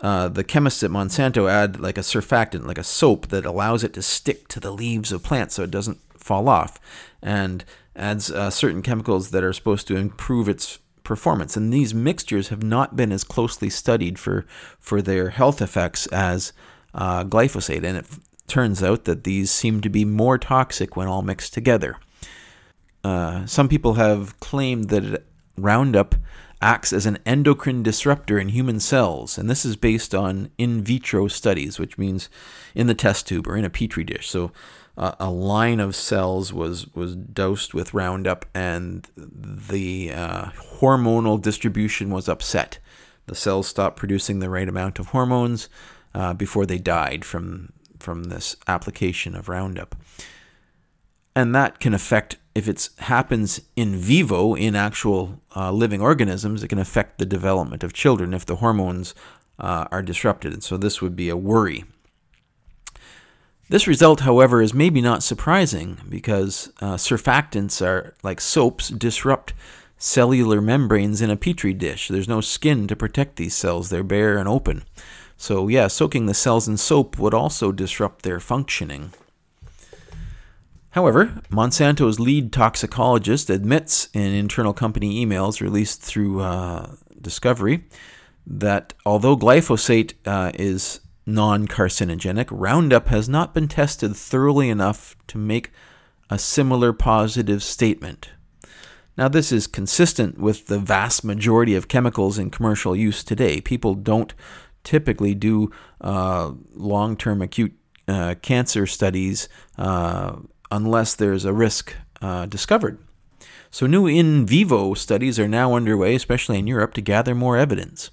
uh, 0.00 0.28
the 0.28 0.44
chemists 0.44 0.82
at 0.82 0.90
Monsanto 0.90 1.50
add 1.50 1.80
like 1.80 1.98
a 1.98 2.02
surfactant, 2.02 2.66
like 2.66 2.78
a 2.78 2.84
soap 2.84 3.28
that 3.28 3.44
allows 3.44 3.82
it 3.82 3.92
to 3.94 4.02
stick 4.02 4.48
to 4.48 4.60
the 4.60 4.70
leaves 4.70 5.12
of 5.12 5.22
plants 5.22 5.54
so 5.54 5.64
it 5.64 5.70
doesn't 5.70 5.98
fall 6.16 6.48
off, 6.48 6.78
and 7.22 7.64
adds 7.98 8.30
uh, 8.30 8.50
certain 8.50 8.82
chemicals 8.82 9.30
that 9.30 9.44
are 9.44 9.52
supposed 9.52 9.86
to 9.88 9.96
improve 9.96 10.48
its 10.48 10.78
performance. 11.02 11.56
And 11.56 11.72
these 11.72 11.94
mixtures 11.94 12.48
have 12.48 12.62
not 12.62 12.94
been 12.94 13.12
as 13.12 13.24
closely 13.24 13.70
studied 13.70 14.18
for 14.18 14.46
for 14.78 15.02
their 15.02 15.30
health 15.30 15.60
effects 15.60 16.06
as 16.08 16.52
uh, 16.94 17.24
glyphosate, 17.24 17.84
and 17.84 17.96
it 17.96 18.06
f- 18.10 18.20
turns 18.46 18.82
out 18.82 19.04
that 19.04 19.24
these 19.24 19.50
seem 19.50 19.80
to 19.80 19.88
be 19.88 20.04
more 20.04 20.38
toxic 20.38 20.96
when 20.96 21.08
all 21.08 21.22
mixed 21.22 21.54
together. 21.54 21.96
Uh, 23.04 23.46
some 23.46 23.68
people 23.68 23.94
have 23.94 24.38
claimed 24.40 24.88
that 24.90 25.24
Roundup 25.56 26.14
acts 26.60 26.92
as 26.92 27.06
an 27.06 27.18
endocrine 27.24 27.82
disruptor 27.82 28.38
in 28.38 28.48
human 28.48 28.80
cells, 28.80 29.38
and 29.38 29.48
this 29.48 29.64
is 29.64 29.76
based 29.76 30.14
on 30.14 30.50
in 30.58 30.82
vitro 30.82 31.28
studies, 31.28 31.78
which 31.78 31.96
means 31.96 32.28
in 32.74 32.86
the 32.86 32.94
test 32.94 33.28
tube 33.28 33.46
or 33.46 33.56
in 33.56 33.64
a 33.64 33.70
petri 33.70 34.04
dish. 34.04 34.28
So 34.28 34.50
uh, 34.98 35.14
a 35.20 35.30
line 35.30 35.78
of 35.78 35.94
cells 35.94 36.52
was 36.52 36.92
was 36.94 37.14
dosed 37.14 37.72
with 37.72 37.94
Roundup, 37.94 38.44
and 38.52 39.06
the 39.16 40.12
uh, 40.12 40.46
hormonal 40.80 41.40
distribution 41.40 42.10
was 42.10 42.28
upset. 42.28 42.80
The 43.26 43.36
cells 43.36 43.68
stopped 43.68 43.96
producing 43.96 44.40
the 44.40 44.50
right 44.50 44.68
amount 44.68 44.98
of 44.98 45.08
hormones 45.08 45.68
uh, 46.14 46.34
before 46.34 46.66
they 46.66 46.78
died 46.78 47.24
from 47.24 47.72
from 48.00 48.24
this 48.24 48.56
application 48.66 49.36
of 49.36 49.48
Roundup, 49.48 49.94
and 51.36 51.54
that 51.54 51.78
can 51.78 51.94
affect 51.94 52.36
if 52.56 52.66
it 52.66 52.88
happens 52.98 53.60
in 53.76 53.94
vivo 53.94 54.54
in 54.54 54.74
actual 54.74 55.40
uh, 55.54 55.70
living 55.70 56.00
organisms, 56.00 56.64
it 56.64 56.68
can 56.68 56.80
affect 56.80 57.18
the 57.18 57.26
development 57.26 57.84
of 57.84 57.92
children 57.92 58.34
if 58.34 58.44
the 58.44 58.56
hormones 58.56 59.14
uh, 59.60 59.86
are 59.92 60.02
disrupted. 60.02 60.52
And 60.52 60.64
so 60.64 60.76
this 60.76 61.00
would 61.00 61.14
be 61.14 61.28
a 61.28 61.36
worry. 61.36 61.84
This 63.70 63.86
result, 63.86 64.20
however, 64.20 64.62
is 64.62 64.72
maybe 64.72 65.02
not 65.02 65.22
surprising 65.22 65.98
because 66.08 66.72
uh, 66.80 66.94
surfactants 66.94 67.84
are 67.84 68.14
like 68.22 68.40
soaps 68.40 68.88
disrupt 68.88 69.52
cellular 69.98 70.60
membranes 70.60 71.20
in 71.20 71.28
a 71.28 71.36
petri 71.36 71.74
dish. 71.74 72.08
There's 72.08 72.28
no 72.28 72.40
skin 72.40 72.86
to 72.88 72.96
protect 72.96 73.36
these 73.36 73.54
cells, 73.54 73.90
they're 73.90 74.02
bare 74.02 74.38
and 74.38 74.48
open. 74.48 74.84
So, 75.36 75.68
yeah, 75.68 75.86
soaking 75.88 76.26
the 76.26 76.34
cells 76.34 76.66
in 76.66 76.78
soap 76.78 77.18
would 77.18 77.34
also 77.34 77.70
disrupt 77.70 78.22
their 78.22 78.40
functioning. 78.40 79.12
However, 80.90 81.42
Monsanto's 81.50 82.18
lead 82.18 82.52
toxicologist 82.52 83.50
admits 83.50 84.08
in 84.14 84.32
internal 84.32 84.72
company 84.72 85.24
emails 85.24 85.60
released 85.60 86.00
through 86.00 86.40
uh, 86.40 86.94
Discovery 87.20 87.84
that 88.46 88.94
although 89.04 89.36
glyphosate 89.36 90.14
uh, 90.24 90.50
is 90.54 91.00
non 91.28 91.68
carcinogenic, 91.68 92.48
Roundup 92.50 93.08
has 93.08 93.28
not 93.28 93.52
been 93.52 93.68
tested 93.68 94.16
thoroughly 94.16 94.70
enough 94.70 95.14
to 95.28 95.38
make 95.38 95.70
a 96.30 96.38
similar 96.38 96.92
positive 96.92 97.62
statement. 97.62 98.30
Now, 99.16 99.28
this 99.28 99.52
is 99.52 99.66
consistent 99.66 100.38
with 100.38 100.66
the 100.66 100.78
vast 100.78 101.24
majority 101.24 101.74
of 101.74 101.88
chemicals 101.88 102.38
in 102.38 102.50
commercial 102.50 102.96
use 102.96 103.22
today. 103.22 103.60
People 103.60 103.94
don't 103.94 104.32
typically 104.84 105.34
do 105.34 105.70
uh, 106.00 106.52
long 106.72 107.16
term 107.16 107.42
acute 107.42 107.74
uh, 108.06 108.36
cancer 108.40 108.86
studies 108.86 109.48
uh, 109.76 110.36
unless 110.70 111.14
there's 111.14 111.44
a 111.44 111.52
risk 111.52 111.94
uh, 112.22 112.46
discovered. 112.46 112.98
So, 113.70 113.86
new 113.86 114.06
in 114.06 114.46
vivo 114.46 114.94
studies 114.94 115.38
are 115.38 115.48
now 115.48 115.74
underway, 115.74 116.14
especially 116.14 116.58
in 116.58 116.66
Europe, 116.66 116.94
to 116.94 117.02
gather 117.02 117.34
more 117.34 117.58
evidence. 117.58 118.10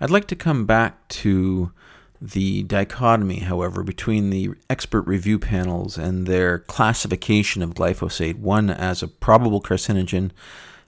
I'd 0.00 0.10
like 0.10 0.26
to 0.28 0.36
come 0.36 0.66
back 0.66 1.06
to 1.08 1.70
the 2.32 2.62
dichotomy, 2.62 3.40
however, 3.40 3.82
between 3.82 4.30
the 4.30 4.50
expert 4.70 5.02
review 5.02 5.38
panels 5.38 5.98
and 5.98 6.26
their 6.26 6.60
classification 6.60 7.62
of 7.62 7.74
glyphosate, 7.74 8.38
one 8.38 8.70
as 8.70 9.02
a 9.02 9.08
probable 9.08 9.60
carcinogen 9.60 10.30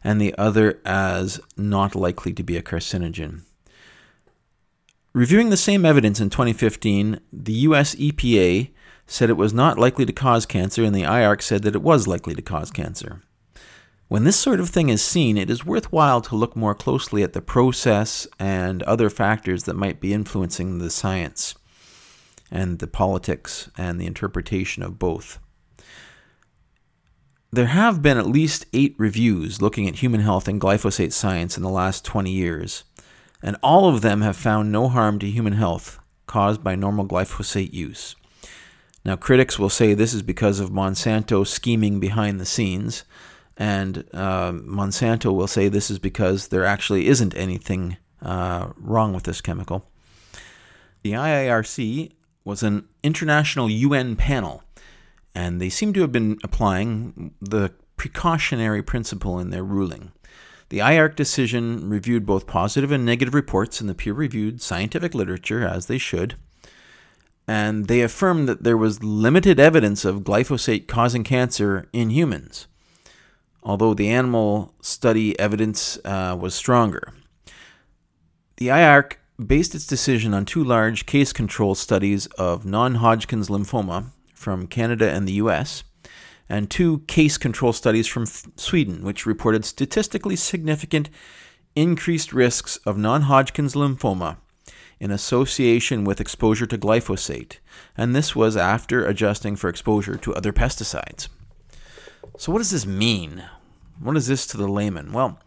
and 0.02 0.20
the 0.20 0.34
other 0.38 0.80
as 0.84 1.38
not 1.56 1.94
likely 1.94 2.32
to 2.32 2.42
be 2.42 2.56
a 2.56 2.62
carcinogen. 2.62 3.42
Reviewing 5.12 5.50
the 5.50 5.56
same 5.56 5.84
evidence 5.84 6.20
in 6.20 6.30
2015, 6.30 7.20
the 7.32 7.52
US 7.52 7.94
EPA 7.96 8.70
said 9.06 9.28
it 9.28 9.36
was 9.36 9.52
not 9.52 9.78
likely 9.78 10.06
to 10.06 10.12
cause 10.12 10.46
cancer, 10.46 10.84
and 10.84 10.94
the 10.94 11.02
IARC 11.02 11.42
said 11.42 11.62
that 11.62 11.74
it 11.74 11.82
was 11.82 12.06
likely 12.06 12.34
to 12.34 12.42
cause 12.42 12.70
cancer. 12.70 13.22
When 14.08 14.22
this 14.22 14.38
sort 14.38 14.60
of 14.60 14.70
thing 14.70 14.88
is 14.88 15.02
seen, 15.02 15.36
it 15.36 15.50
is 15.50 15.66
worthwhile 15.66 16.20
to 16.22 16.36
look 16.36 16.54
more 16.54 16.76
closely 16.76 17.24
at 17.24 17.32
the 17.32 17.42
process 17.42 18.28
and 18.38 18.84
other 18.84 19.10
factors 19.10 19.64
that 19.64 19.74
might 19.74 20.00
be 20.00 20.12
influencing 20.14 20.78
the 20.78 20.90
science 20.90 21.56
and 22.48 22.78
the 22.78 22.86
politics 22.86 23.68
and 23.76 24.00
the 24.00 24.06
interpretation 24.06 24.84
of 24.84 25.00
both. 25.00 25.40
There 27.52 27.66
have 27.66 28.00
been 28.00 28.16
at 28.16 28.26
least 28.26 28.66
eight 28.72 28.94
reviews 28.96 29.60
looking 29.60 29.88
at 29.88 29.96
human 29.96 30.20
health 30.20 30.46
and 30.46 30.60
glyphosate 30.60 31.12
science 31.12 31.56
in 31.56 31.64
the 31.64 31.68
last 31.68 32.04
20 32.04 32.30
years, 32.30 32.84
and 33.42 33.56
all 33.60 33.88
of 33.88 34.02
them 34.02 34.20
have 34.20 34.36
found 34.36 34.70
no 34.70 34.88
harm 34.88 35.18
to 35.18 35.30
human 35.30 35.54
health 35.54 35.98
caused 36.28 36.62
by 36.62 36.76
normal 36.76 37.06
glyphosate 37.06 37.72
use. 37.72 38.14
Now, 39.04 39.16
critics 39.16 39.58
will 39.58 39.70
say 39.70 39.94
this 39.94 40.14
is 40.14 40.22
because 40.22 40.60
of 40.60 40.70
Monsanto 40.70 41.44
scheming 41.46 41.98
behind 41.98 42.40
the 42.40 42.46
scenes 42.46 43.04
and 43.56 44.04
uh, 44.12 44.52
Monsanto 44.52 45.34
will 45.34 45.46
say 45.46 45.68
this 45.68 45.90
is 45.90 45.98
because 45.98 46.48
there 46.48 46.64
actually 46.64 47.08
isn't 47.08 47.36
anything 47.36 47.96
uh, 48.20 48.72
wrong 48.76 49.14
with 49.14 49.24
this 49.24 49.40
chemical. 49.40 49.88
The 51.02 51.12
IARC 51.12 52.12
was 52.44 52.62
an 52.62 52.88
international 53.02 53.70
UN 53.70 54.16
panel, 54.16 54.62
and 55.34 55.60
they 55.60 55.70
seem 55.70 55.92
to 55.94 56.02
have 56.02 56.12
been 56.12 56.38
applying 56.44 57.34
the 57.40 57.72
precautionary 57.96 58.82
principle 58.82 59.38
in 59.38 59.50
their 59.50 59.64
ruling. 59.64 60.12
The 60.68 60.78
IARC 60.78 61.16
decision 61.16 61.88
reviewed 61.88 62.26
both 62.26 62.46
positive 62.46 62.90
and 62.90 63.06
negative 63.06 63.34
reports 63.34 63.80
in 63.80 63.86
the 63.86 63.94
peer 63.94 64.12
reviewed 64.12 64.60
scientific 64.60 65.14
literature, 65.14 65.66
as 65.66 65.86
they 65.86 65.98
should, 65.98 66.34
and 67.46 67.86
they 67.86 68.02
affirmed 68.02 68.48
that 68.48 68.64
there 68.64 68.76
was 68.76 69.02
limited 69.02 69.60
evidence 69.60 70.04
of 70.04 70.22
glyphosate 70.22 70.88
causing 70.88 71.22
cancer 71.22 71.88
in 71.92 72.10
humans 72.10 72.66
although 73.66 73.92
the 73.92 74.08
animal 74.08 74.72
study 74.80 75.38
evidence 75.40 75.98
uh, 76.04 76.36
was 76.40 76.54
stronger. 76.54 77.12
The 78.58 78.68
IARC 78.68 79.14
based 79.44 79.74
its 79.74 79.86
decision 79.86 80.32
on 80.32 80.46
two 80.46 80.64
large 80.64 81.04
case 81.04 81.32
control 81.32 81.74
studies 81.74 82.26
of 82.38 82.64
non 82.64 82.94
Hodgkin's 82.94 83.48
lymphoma 83.48 84.06
from 84.32 84.68
Canada 84.68 85.10
and 85.10 85.26
the 85.26 85.34
US, 85.44 85.82
and 86.48 86.70
two 86.70 87.00
case 87.08 87.36
control 87.36 87.72
studies 87.72 88.06
from 88.06 88.22
F- 88.22 88.46
Sweden, 88.56 89.02
which 89.02 89.26
reported 89.26 89.64
statistically 89.64 90.36
significant 90.36 91.10
increased 91.74 92.32
risks 92.32 92.76
of 92.86 92.96
non 92.96 93.22
Hodgkin's 93.22 93.74
lymphoma 93.74 94.36
in 95.00 95.10
association 95.10 96.04
with 96.04 96.20
exposure 96.20 96.66
to 96.66 96.78
glyphosate, 96.78 97.58
and 97.96 98.14
this 98.14 98.36
was 98.36 98.56
after 98.56 99.04
adjusting 99.04 99.56
for 99.56 99.68
exposure 99.68 100.16
to 100.16 100.34
other 100.34 100.52
pesticides. 100.52 101.28
So, 102.38 102.52
what 102.52 102.58
does 102.58 102.70
this 102.70 102.86
mean? 102.86 103.44
What 104.00 104.16
is 104.16 104.26
this 104.26 104.46
to 104.48 104.56
the 104.56 104.68
layman? 104.68 105.12
Well, 105.12 105.38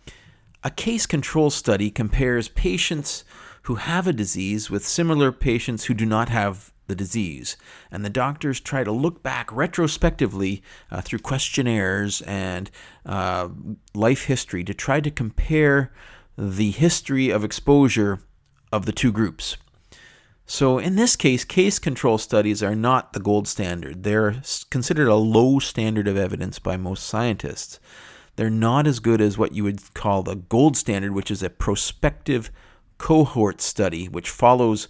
a 0.63 0.69
case 0.69 1.05
control 1.05 1.49
study 1.49 1.89
compares 1.89 2.49
patients 2.49 3.23
who 3.63 3.75
have 3.75 4.07
a 4.07 4.13
disease 4.13 4.69
with 4.69 4.85
similar 4.85 5.31
patients 5.31 5.85
who 5.85 5.93
do 5.93 6.05
not 6.05 6.29
have 6.29 6.73
the 6.87 6.95
disease. 6.95 7.55
And 7.91 8.03
the 8.03 8.09
doctors 8.09 8.59
try 8.59 8.83
to 8.83 8.91
look 8.91 9.23
back 9.23 9.51
retrospectively 9.53 10.61
uh, 10.91 11.01
through 11.01 11.19
questionnaires 11.19 12.21
and 12.23 12.69
uh, 13.05 13.49
life 13.93 14.25
history 14.25 14.63
to 14.65 14.73
try 14.73 14.99
to 14.99 15.11
compare 15.11 15.93
the 16.37 16.71
history 16.71 17.29
of 17.29 17.43
exposure 17.43 18.19
of 18.71 18.85
the 18.85 18.91
two 18.91 19.11
groups. 19.11 19.55
So, 20.45 20.79
in 20.79 20.95
this 20.95 21.15
case, 21.15 21.45
case 21.45 21.77
control 21.77 22.17
studies 22.17 22.63
are 22.63 22.75
not 22.75 23.13
the 23.13 23.19
gold 23.19 23.47
standard. 23.47 24.01
They're 24.01 24.41
considered 24.71 25.07
a 25.07 25.15
low 25.15 25.59
standard 25.59 26.07
of 26.07 26.17
evidence 26.17 26.57
by 26.57 26.75
most 26.75 27.05
scientists. 27.05 27.79
They're 28.39 28.49
not 28.49 28.87
as 28.87 29.01
good 29.01 29.19
as 29.19 29.37
what 29.37 29.51
you 29.51 29.65
would 29.65 29.93
call 29.93 30.23
the 30.23 30.37
gold 30.37 30.77
standard, 30.77 31.11
which 31.11 31.29
is 31.29 31.43
a 31.43 31.49
prospective 31.49 32.49
cohort 32.97 33.59
study, 33.59 34.07
which 34.07 34.29
follows 34.29 34.87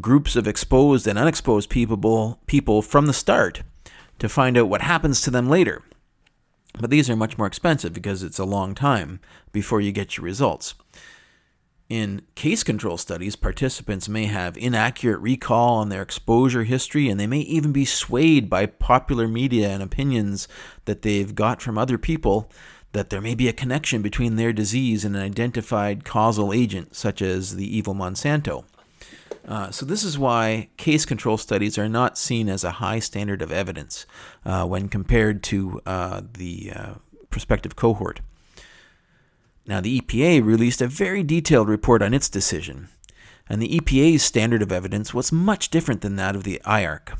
groups 0.00 0.36
of 0.36 0.48
exposed 0.48 1.06
and 1.06 1.18
unexposed 1.18 1.68
people, 1.68 2.40
people 2.46 2.80
from 2.80 3.04
the 3.04 3.12
start 3.12 3.62
to 4.20 4.26
find 4.26 4.56
out 4.56 4.70
what 4.70 4.80
happens 4.80 5.20
to 5.20 5.30
them 5.30 5.50
later. 5.50 5.82
But 6.80 6.88
these 6.88 7.10
are 7.10 7.16
much 7.16 7.36
more 7.36 7.46
expensive 7.46 7.92
because 7.92 8.22
it's 8.22 8.38
a 8.38 8.46
long 8.46 8.74
time 8.74 9.20
before 9.52 9.82
you 9.82 9.92
get 9.92 10.16
your 10.16 10.24
results. 10.24 10.74
In 11.90 12.22
case 12.34 12.62
control 12.62 12.96
studies, 12.96 13.36
participants 13.36 14.08
may 14.08 14.26
have 14.26 14.56
inaccurate 14.56 15.18
recall 15.18 15.76
on 15.76 15.90
their 15.90 16.02
exposure 16.02 16.64
history, 16.64 17.08
and 17.08 17.20
they 17.20 17.26
may 17.26 17.40
even 17.40 17.72
be 17.72 17.84
swayed 17.84 18.48
by 18.48 18.64
popular 18.64 19.28
media 19.28 19.68
and 19.68 19.82
opinions 19.82 20.48
that 20.86 21.02
they've 21.02 21.34
got 21.34 21.60
from 21.60 21.76
other 21.76 21.98
people 21.98 22.50
that 22.92 23.10
there 23.10 23.20
may 23.20 23.34
be 23.34 23.48
a 23.48 23.52
connection 23.52 24.02
between 24.02 24.36
their 24.36 24.52
disease 24.52 25.04
and 25.04 25.14
an 25.14 25.22
identified 25.22 26.04
causal 26.04 26.52
agent, 26.52 26.96
such 26.96 27.20
as 27.20 27.56
the 27.56 27.76
evil 27.76 27.94
Monsanto. 27.94 28.64
Uh, 29.46 29.70
so, 29.70 29.86
this 29.86 30.04
is 30.04 30.18
why 30.18 30.68
case 30.76 31.06
control 31.06 31.38
studies 31.38 31.78
are 31.78 31.88
not 31.88 32.18
seen 32.18 32.48
as 32.48 32.64
a 32.64 32.72
high 32.72 32.98
standard 32.98 33.40
of 33.40 33.50
evidence 33.50 34.04
uh, 34.44 34.66
when 34.66 34.88
compared 34.88 35.42
to 35.42 35.80
uh, 35.86 36.20
the 36.34 36.72
uh, 36.74 36.94
prospective 37.30 37.74
cohort. 37.74 38.20
Now, 39.66 39.80
the 39.80 40.00
EPA 40.00 40.44
released 40.44 40.80
a 40.80 40.86
very 40.86 41.22
detailed 41.22 41.68
report 41.68 42.02
on 42.02 42.14
its 42.14 42.28
decision, 42.28 42.88
and 43.48 43.60
the 43.60 43.78
EPA's 43.78 44.22
standard 44.22 44.62
of 44.62 44.72
evidence 44.72 45.12
was 45.12 45.32
much 45.32 45.70
different 45.70 46.00
than 46.00 46.16
that 46.16 46.34
of 46.34 46.44
the 46.44 46.60
IARC. 46.64 47.18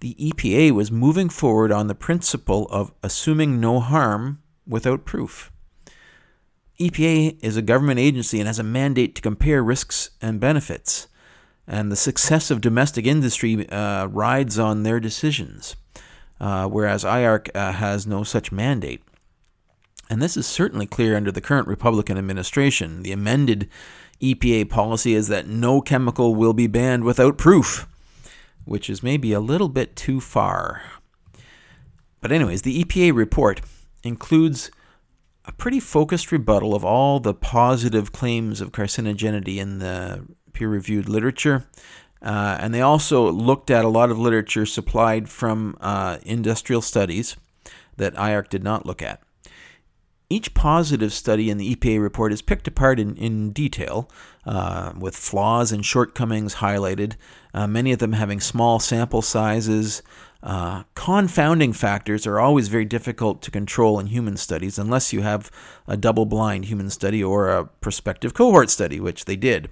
The 0.00 0.14
EPA 0.14 0.72
was 0.72 0.90
moving 0.90 1.28
forward 1.28 1.70
on 1.70 1.86
the 1.86 1.94
principle 1.94 2.66
of 2.70 2.92
assuming 3.02 3.60
no 3.60 3.80
harm 3.80 4.41
without 4.66 5.04
proof. 5.04 5.50
EPA 6.80 7.38
is 7.42 7.56
a 7.56 7.62
government 7.62 8.00
agency 8.00 8.38
and 8.38 8.46
has 8.46 8.58
a 8.58 8.64
mandate 8.64 9.14
to 9.14 9.22
compare 9.22 9.62
risks 9.62 10.10
and 10.20 10.40
benefits, 10.40 11.06
and 11.66 11.92
the 11.92 11.96
success 11.96 12.50
of 12.50 12.60
domestic 12.60 13.06
industry 13.06 13.68
uh, 13.68 14.06
rides 14.06 14.58
on 14.58 14.82
their 14.82 14.98
decisions, 14.98 15.76
uh, 16.40 16.66
whereas 16.66 17.04
IARC 17.04 17.54
uh, 17.54 17.72
has 17.72 18.06
no 18.06 18.24
such 18.24 18.50
mandate. 18.50 19.02
And 20.10 20.20
this 20.20 20.36
is 20.36 20.46
certainly 20.46 20.86
clear 20.86 21.16
under 21.16 21.30
the 21.30 21.40
current 21.40 21.68
Republican 21.68 22.18
administration. 22.18 23.02
The 23.02 23.12
amended 23.12 23.68
EPA 24.20 24.68
policy 24.68 25.14
is 25.14 25.28
that 25.28 25.46
no 25.46 25.80
chemical 25.80 26.34
will 26.34 26.52
be 26.52 26.66
banned 26.66 27.04
without 27.04 27.38
proof, 27.38 27.86
which 28.64 28.90
is 28.90 29.02
maybe 29.02 29.32
a 29.32 29.40
little 29.40 29.68
bit 29.68 29.96
too 29.96 30.20
far. 30.20 30.82
But, 32.20 32.30
anyways, 32.30 32.62
the 32.62 32.84
EPA 32.84 33.14
report 33.14 33.60
includes 34.02 34.70
a 35.44 35.52
pretty 35.52 35.80
focused 35.80 36.30
rebuttal 36.30 36.74
of 36.74 36.84
all 36.84 37.18
the 37.18 37.34
positive 37.34 38.12
claims 38.12 38.60
of 38.60 38.72
carcinogenity 38.72 39.56
in 39.58 39.78
the 39.78 40.24
peer 40.52 40.68
reviewed 40.68 41.08
literature. 41.08 41.66
Uh, 42.20 42.56
and 42.60 42.72
they 42.72 42.80
also 42.80 43.30
looked 43.30 43.70
at 43.70 43.84
a 43.84 43.88
lot 43.88 44.10
of 44.10 44.18
literature 44.18 44.64
supplied 44.64 45.28
from 45.28 45.76
uh, 45.80 46.18
industrial 46.22 46.80
studies 46.80 47.36
that 47.96 48.14
IARC 48.14 48.48
did 48.48 48.62
not 48.62 48.86
look 48.86 49.02
at. 49.02 49.20
Each 50.30 50.54
positive 50.54 51.12
study 51.12 51.50
in 51.50 51.58
the 51.58 51.74
EPA 51.76 52.00
report 52.00 52.32
is 52.32 52.40
picked 52.40 52.66
apart 52.66 52.98
in, 52.98 53.16
in 53.16 53.50
detail, 53.50 54.08
uh, 54.46 54.92
with 54.98 55.14
flaws 55.14 55.72
and 55.72 55.84
shortcomings 55.84 56.54
highlighted, 56.54 57.16
uh, 57.52 57.66
many 57.66 57.92
of 57.92 57.98
them 57.98 58.12
having 58.12 58.40
small 58.40 58.78
sample 58.78 59.20
sizes. 59.20 60.02
Uh, 60.42 60.82
confounding 60.94 61.72
factors 61.72 62.26
are 62.26 62.40
always 62.40 62.66
very 62.68 62.84
difficult 62.84 63.40
to 63.42 63.50
control 63.50 64.00
in 64.00 64.08
human 64.08 64.36
studies 64.36 64.78
unless 64.78 65.12
you 65.12 65.22
have 65.22 65.50
a 65.86 65.96
double 65.96 66.26
blind 66.26 66.64
human 66.64 66.90
study 66.90 67.22
or 67.22 67.48
a 67.48 67.64
prospective 67.64 68.34
cohort 68.34 68.68
study, 68.68 68.98
which 68.98 69.24
they 69.26 69.36
did. 69.36 69.70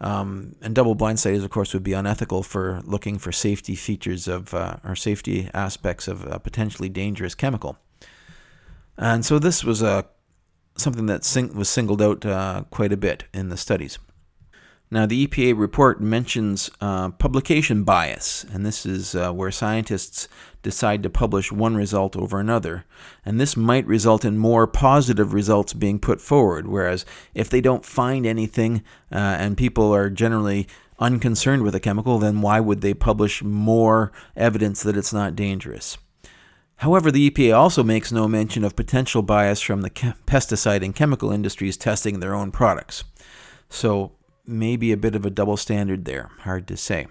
Um, 0.00 0.54
and 0.62 0.74
double 0.74 0.94
blind 0.94 1.18
studies, 1.18 1.42
of 1.42 1.50
course, 1.50 1.74
would 1.74 1.82
be 1.82 1.92
unethical 1.92 2.44
for 2.44 2.80
looking 2.84 3.18
for 3.18 3.32
safety 3.32 3.74
features 3.74 4.28
of 4.28 4.54
uh, 4.54 4.76
or 4.84 4.94
safety 4.94 5.50
aspects 5.52 6.06
of 6.06 6.24
a 6.24 6.38
potentially 6.38 6.88
dangerous 6.88 7.34
chemical. 7.34 7.76
And 8.96 9.24
so 9.24 9.40
this 9.40 9.64
was 9.64 9.82
a 9.82 9.88
uh, 9.88 10.02
something 10.76 11.06
that 11.06 11.24
sing- 11.24 11.56
was 11.56 11.68
singled 11.68 12.00
out 12.00 12.24
uh, 12.24 12.62
quite 12.70 12.92
a 12.92 12.96
bit 12.96 13.24
in 13.34 13.48
the 13.48 13.56
studies. 13.56 13.98
Now, 14.90 15.04
the 15.04 15.26
EPA 15.26 15.58
report 15.58 16.00
mentions 16.00 16.70
uh, 16.80 17.10
publication 17.10 17.84
bias, 17.84 18.46
and 18.50 18.64
this 18.64 18.86
is 18.86 19.14
uh, 19.14 19.32
where 19.32 19.50
scientists 19.50 20.28
decide 20.62 21.02
to 21.02 21.10
publish 21.10 21.52
one 21.52 21.76
result 21.76 22.16
over 22.16 22.40
another. 22.40 22.86
And 23.24 23.38
this 23.38 23.54
might 23.54 23.86
result 23.86 24.24
in 24.24 24.38
more 24.38 24.66
positive 24.66 25.34
results 25.34 25.74
being 25.74 25.98
put 25.98 26.22
forward, 26.22 26.66
whereas 26.66 27.04
if 27.34 27.50
they 27.50 27.60
don't 27.60 27.84
find 27.84 28.26
anything 28.26 28.82
uh, 29.12 29.16
and 29.38 29.58
people 29.58 29.94
are 29.94 30.08
generally 30.08 30.66
unconcerned 30.98 31.62
with 31.62 31.74
a 31.74 31.80
chemical, 31.80 32.18
then 32.18 32.40
why 32.40 32.58
would 32.58 32.80
they 32.80 32.94
publish 32.94 33.42
more 33.42 34.10
evidence 34.36 34.82
that 34.82 34.96
it's 34.96 35.12
not 35.12 35.36
dangerous? 35.36 35.98
However, 36.76 37.10
the 37.10 37.30
EPA 37.30 37.56
also 37.56 37.82
makes 37.82 38.10
no 38.10 38.26
mention 38.26 38.64
of 38.64 38.76
potential 38.76 39.20
bias 39.20 39.60
from 39.60 39.82
the 39.82 39.90
pesticide 39.90 40.82
and 40.82 40.94
chemical 40.94 41.30
industries 41.30 41.76
testing 41.76 42.20
their 42.20 42.34
own 42.34 42.52
products. 42.52 43.04
So, 43.68 44.12
maybe 44.48 44.90
a 44.90 44.96
bit 44.96 45.14
of 45.14 45.24
a 45.26 45.30
double 45.30 45.56
standard 45.56 46.04
there. 46.04 46.30
Hard 46.40 46.66
to 46.68 46.76
say. 46.76 47.06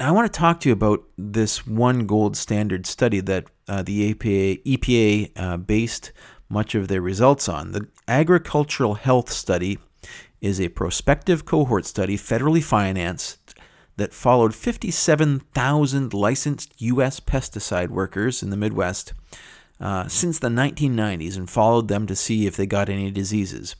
I 0.00 0.10
want 0.10 0.32
to 0.32 0.38
talk 0.38 0.60
to 0.60 0.68
you 0.68 0.72
about 0.72 1.04
this 1.16 1.66
one 1.66 2.06
gold 2.06 2.36
standard 2.36 2.86
study 2.86 3.20
that 3.20 3.46
uh, 3.68 3.82
the 3.82 4.12
EPA, 4.14 4.64
EPA 4.64 5.32
uh, 5.36 5.56
based 5.58 6.12
much 6.48 6.74
of 6.74 6.88
their 6.88 7.00
results 7.00 7.48
on. 7.48 7.72
The 7.72 7.86
Agricultural 8.08 8.94
Health 8.94 9.30
Study 9.30 9.78
is 10.40 10.60
a 10.60 10.68
prospective 10.70 11.44
cohort 11.44 11.86
study 11.86 12.16
federally 12.16 12.62
financed 12.62 13.54
that 13.96 14.12
followed 14.12 14.54
57,000 14.54 16.12
licensed 16.12 16.74
U.S. 16.78 17.20
pesticide 17.20 17.88
workers 17.90 18.42
in 18.42 18.50
the 18.50 18.56
Midwest 18.56 19.12
uh, 19.80 20.08
since 20.08 20.38
the 20.38 20.48
1990s 20.48 21.36
and 21.36 21.48
followed 21.48 21.88
them 21.88 22.06
to 22.06 22.16
see 22.16 22.46
if 22.46 22.56
they 22.56 22.66
got 22.66 22.88
any 22.88 23.10
diseases. 23.10 23.76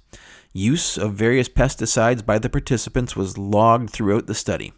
Use 0.53 0.99
of 0.99 1.15
various 1.15 1.49
pesticides 1.49 2.25
by 2.25 2.39
the 2.39 2.51
participants 2.51 3.17
was 3.17 3.39
logged 3.39 3.91
throughout 3.91 4.27
the 4.27 4.35
study. 4.35 4.73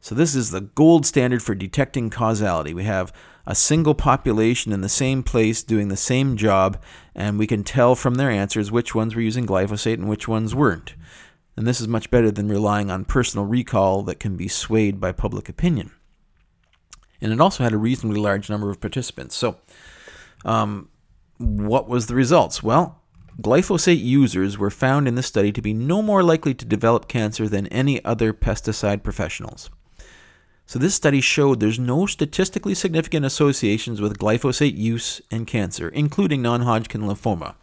So, 0.00 0.14
this 0.14 0.34
is 0.34 0.50
the 0.50 0.62
gold 0.62 1.04
standard 1.04 1.42
for 1.42 1.54
detecting 1.54 2.08
causality. 2.08 2.72
We 2.72 2.84
have 2.84 3.12
a 3.46 3.54
single 3.54 3.94
population 3.94 4.72
in 4.72 4.80
the 4.80 4.88
same 4.88 5.22
place 5.22 5.62
doing 5.62 5.88
the 5.88 5.96
same 5.96 6.36
job, 6.36 6.82
and 7.14 7.38
we 7.38 7.46
can 7.46 7.64
tell 7.64 7.94
from 7.94 8.14
their 8.14 8.30
answers 8.30 8.70
which 8.70 8.94
ones 8.94 9.14
were 9.14 9.20
using 9.20 9.46
glyphosate 9.46 9.94
and 9.94 10.08
which 10.08 10.28
ones 10.28 10.54
weren't 10.54 10.94
and 11.60 11.66
this 11.66 11.80
is 11.80 11.88
much 11.88 12.10
better 12.10 12.30
than 12.30 12.48
relying 12.48 12.90
on 12.90 13.04
personal 13.04 13.44
recall 13.44 14.02
that 14.04 14.18
can 14.18 14.34
be 14.34 14.48
swayed 14.48 14.98
by 14.98 15.12
public 15.12 15.46
opinion. 15.46 15.90
And 17.20 17.34
it 17.34 17.40
also 17.40 17.62
had 17.62 17.74
a 17.74 17.78
reasonably 17.78 18.18
large 18.18 18.48
number 18.48 18.70
of 18.70 18.80
participants. 18.80 19.36
So, 19.36 19.58
um, 20.44 20.88
what 21.36 21.86
was 21.86 22.06
the 22.06 22.14
results? 22.14 22.62
Well, 22.62 22.99
glyphosate 23.42 24.02
users 24.02 24.58
were 24.58 24.70
found 24.70 25.08
in 25.08 25.14
the 25.14 25.22
study 25.22 25.52
to 25.52 25.62
be 25.62 25.72
no 25.72 26.02
more 26.02 26.22
likely 26.22 26.54
to 26.54 26.64
develop 26.64 27.08
cancer 27.08 27.48
than 27.48 27.66
any 27.68 28.04
other 28.04 28.32
pesticide 28.32 29.02
professionals. 29.02 29.70
So, 30.66 30.78
this 30.78 30.94
study 30.94 31.20
showed 31.20 31.58
there's 31.58 31.78
no 31.78 32.06
statistically 32.06 32.74
significant 32.74 33.26
associations 33.26 34.00
with 34.00 34.18
glyphosate 34.18 34.76
use 34.76 35.20
and 35.30 35.46
cancer, 35.46 35.88
including 35.88 36.42
non 36.42 36.62
Hodgkin 36.62 37.02
lymphoma. 37.02 37.54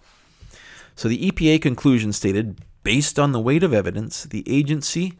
So, 0.95 1.07
the 1.07 1.31
EPA 1.31 1.61
conclusion 1.61 2.11
stated 2.11 2.59
Based 2.83 3.19
on 3.19 3.31
the 3.31 3.39
weight 3.39 3.63
of 3.63 3.73
evidence, 3.73 4.23
the 4.23 4.43
agency 4.45 5.19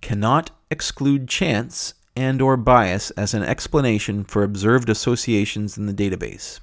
cannot 0.00 0.50
exclude 0.70 1.28
chance 1.28 1.94
and 2.16 2.42
or 2.42 2.56
bias 2.56 3.10
as 3.12 3.34
an 3.34 3.42
explanation 3.42 4.24
for 4.24 4.42
observed 4.42 4.88
associations 4.88 5.76
in 5.76 5.86
the 5.86 5.94
database. 5.94 6.60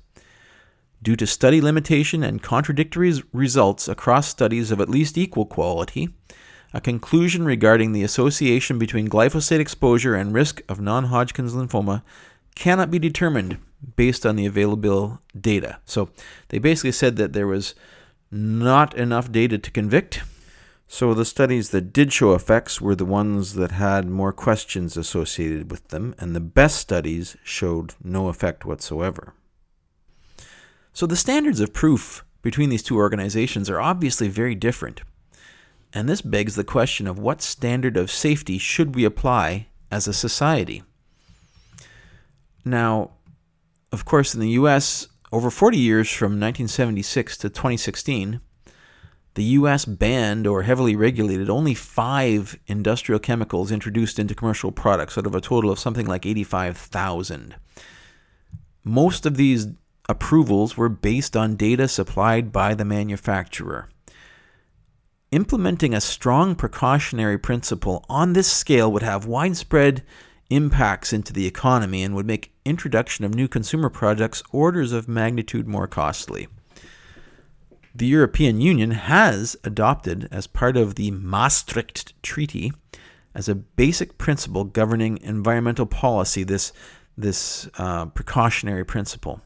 Due 1.03 1.15
to 1.15 1.25
study 1.25 1.59
limitation 1.59 2.23
and 2.23 2.43
contradictory 2.43 3.13
results 3.33 3.87
across 3.87 4.27
studies 4.27 4.69
of 4.69 4.79
at 4.79 4.89
least 4.89 5.17
equal 5.17 5.45
quality, 5.45 6.09
a 6.73 6.81
conclusion 6.81 7.43
regarding 7.43 7.91
the 7.91 8.03
association 8.03 8.77
between 8.77 9.09
glyphosate 9.09 9.59
exposure 9.59 10.15
and 10.15 10.33
risk 10.33 10.61
of 10.69 10.79
non 10.79 11.05
Hodgkin's 11.05 11.53
lymphoma 11.53 12.03
cannot 12.55 12.91
be 12.91 12.99
determined 12.99 13.57
based 13.95 14.25
on 14.25 14.35
the 14.35 14.45
available 14.45 15.19
data. 15.39 15.79
So 15.85 16.09
they 16.49 16.59
basically 16.59 16.91
said 16.91 17.15
that 17.15 17.33
there 17.33 17.47
was 17.47 17.73
not 18.29 18.93
enough 18.93 19.31
data 19.31 19.57
to 19.57 19.71
convict, 19.71 20.21
so 20.87 21.13
the 21.13 21.25
studies 21.25 21.69
that 21.69 21.93
did 21.93 22.13
show 22.13 22.33
effects 22.33 22.79
were 22.79 22.95
the 22.95 23.05
ones 23.05 23.55
that 23.55 23.71
had 23.71 24.07
more 24.07 24.31
questions 24.33 24.97
associated 24.97 25.71
with 25.71 25.87
them, 25.87 26.13
and 26.19 26.35
the 26.35 26.39
best 26.41 26.77
studies 26.77 27.37
showed 27.43 27.95
no 28.03 28.27
effect 28.27 28.65
whatsoever. 28.65 29.33
So 30.93 31.05
the 31.05 31.15
standards 31.15 31.59
of 31.59 31.73
proof 31.73 32.25
between 32.41 32.69
these 32.69 32.83
two 32.83 32.97
organizations 32.97 33.69
are 33.69 33.79
obviously 33.79 34.27
very 34.27 34.55
different. 34.55 35.01
And 35.93 36.07
this 36.07 36.21
begs 36.21 36.55
the 36.55 36.63
question 36.63 37.07
of 37.07 37.19
what 37.19 37.41
standard 37.41 37.97
of 37.97 38.11
safety 38.11 38.57
should 38.57 38.95
we 38.95 39.05
apply 39.05 39.67
as 39.89 40.07
a 40.07 40.13
society? 40.13 40.83
Now, 42.63 43.11
of 43.91 44.05
course, 44.05 44.33
in 44.33 44.39
the 44.39 44.49
US, 44.51 45.07
over 45.31 45.49
40 45.49 45.77
years 45.77 46.09
from 46.09 46.39
1976 46.39 47.37
to 47.37 47.49
2016, 47.49 48.39
the 49.33 49.43
U.S. 49.43 49.85
banned 49.85 50.45
or 50.45 50.63
heavily 50.63 50.95
regulated 50.95 51.49
only 51.49 51.73
five 51.73 52.59
industrial 52.67 53.19
chemicals 53.19 53.71
introduced 53.71 54.19
into 54.19 54.35
commercial 54.35 54.71
products 54.71 55.17
out 55.17 55.25
of 55.25 55.35
a 55.35 55.41
total 55.41 55.71
of 55.71 55.79
something 55.79 56.05
like 56.05 56.25
85,000. 56.25 57.55
Most 58.83 59.25
of 59.25 59.37
these 59.37 59.67
approvals 60.11 60.77
were 60.77 60.89
based 60.89 61.35
on 61.35 61.55
data 61.55 61.87
supplied 61.87 62.51
by 62.51 62.73
the 62.73 62.85
manufacturer. 62.85 63.89
Implementing 65.31 65.93
a 65.93 66.01
strong 66.01 66.55
precautionary 66.55 67.37
principle 67.37 68.05
on 68.09 68.33
this 68.33 68.51
scale 68.51 68.91
would 68.91 69.03
have 69.03 69.25
widespread 69.25 70.03
impacts 70.49 71.13
into 71.13 71.31
the 71.31 71.47
economy 71.47 72.03
and 72.03 72.13
would 72.13 72.27
make 72.27 72.53
introduction 72.65 73.25
of 73.25 73.33
new 73.33 73.47
consumer 73.47 73.89
products 73.89 74.43
orders 74.51 74.91
of 74.91 75.07
magnitude 75.07 75.67
more 75.67 75.87
costly 75.87 76.47
the 77.93 78.07
European 78.07 78.61
Union 78.61 78.91
has 78.91 79.57
adopted, 79.63 80.27
as 80.31 80.47
part 80.47 80.77
of 80.77 80.95
the 80.95 81.11
Maastricht 81.11 82.21
Treaty, 82.23 82.71
as 83.35 83.49
a 83.49 83.55
basic 83.55 84.17
principle 84.17 84.63
governing 84.63 85.19
environmental 85.21 85.85
policy, 85.85 86.43
this, 86.43 86.71
this 87.17 87.69
uh, 87.77 88.05
precautionary 88.07 88.85
principle. 88.85 89.41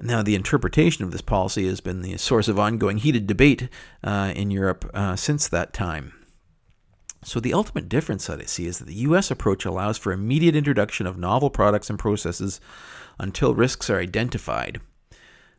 Now, 0.00 0.22
the 0.22 0.34
interpretation 0.34 1.04
of 1.04 1.10
this 1.10 1.20
policy 1.20 1.66
has 1.68 1.80
been 1.80 2.02
the 2.02 2.16
source 2.16 2.48
of 2.48 2.58
ongoing 2.58 2.98
heated 2.98 3.26
debate 3.26 3.68
uh, 4.02 4.32
in 4.34 4.50
Europe 4.50 4.90
uh, 4.94 5.16
since 5.16 5.46
that 5.48 5.72
time. 5.72 6.14
So, 7.22 7.38
the 7.38 7.52
ultimate 7.52 7.88
difference 7.88 8.26
that 8.26 8.40
I 8.40 8.44
see 8.44 8.66
is 8.66 8.78
that 8.78 8.86
the 8.86 8.94
US 8.94 9.30
approach 9.30 9.66
allows 9.66 9.98
for 9.98 10.12
immediate 10.12 10.56
introduction 10.56 11.06
of 11.06 11.18
novel 11.18 11.50
products 11.50 11.90
and 11.90 11.98
processes 11.98 12.60
until 13.18 13.54
risks 13.54 13.90
are 13.90 13.98
identified 13.98 14.80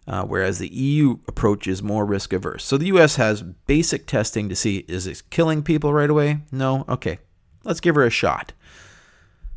uh, 0.08 0.24
whereas 0.24 0.60
the 0.60 0.68
EU 0.68 1.20
approach 1.28 1.68
is 1.68 1.84
more 1.84 2.06
risk 2.06 2.34
averse. 2.34 2.66
So 2.66 2.78
the 2.78 2.88
US 2.88 3.16
has 3.18 3.42
basic 3.42 4.08
testing 4.08 4.50
to 4.50 4.56
see 4.56 4.78
is 4.88 5.08
it 5.08 5.24
killing 5.30 5.64
people 5.64 5.94
right 5.94 6.10
away? 6.10 6.40
No? 6.52 6.86
Okay, 6.90 7.20
let's 7.64 7.80
give 7.80 7.96
her 7.96 8.06
a 8.06 8.10
shot. 8.10 8.54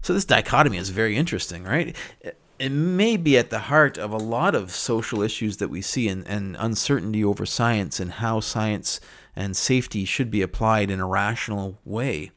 So 0.02 0.12
this 0.12 0.26
dichotomy 0.26 0.76
is 0.76 0.90
very 0.90 1.16
interesting, 1.16 1.64
right? 1.64 1.96
It 2.20 2.38
may 2.70 3.16
be 3.16 3.36
at 3.36 3.50
the 3.50 3.58
heart 3.60 3.98
of 3.98 4.12
a 4.12 4.18
lot 4.18 4.54
of 4.54 4.70
social 4.70 5.22
issues 5.22 5.56
that 5.58 5.68
we 5.68 5.82
see 5.82 6.08
and, 6.08 6.26
and 6.28 6.56
uncertainty 6.58 7.24
over 7.24 7.44
science 7.44 7.98
and 7.98 8.12
how 8.12 8.40
science 8.40 9.00
and 9.34 9.56
safety 9.56 10.04
should 10.04 10.30
be 10.30 10.42
applied 10.42 10.90
in 10.90 11.00
a 11.00 11.06
rational 11.06 11.80
way. 11.84 12.30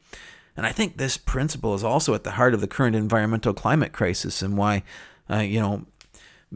And 0.56 0.66
I 0.66 0.72
think 0.72 0.96
this 0.96 1.16
principle 1.16 1.74
is 1.74 1.84
also 1.84 2.14
at 2.14 2.24
the 2.24 2.32
heart 2.32 2.52
of 2.52 2.60
the 2.60 2.66
current 2.66 2.96
environmental 2.96 3.54
climate 3.54 3.92
crisis 3.92 4.42
and 4.42 4.56
why, 4.56 4.82
uh, 5.30 5.38
you 5.38 5.60
know, 5.60 5.86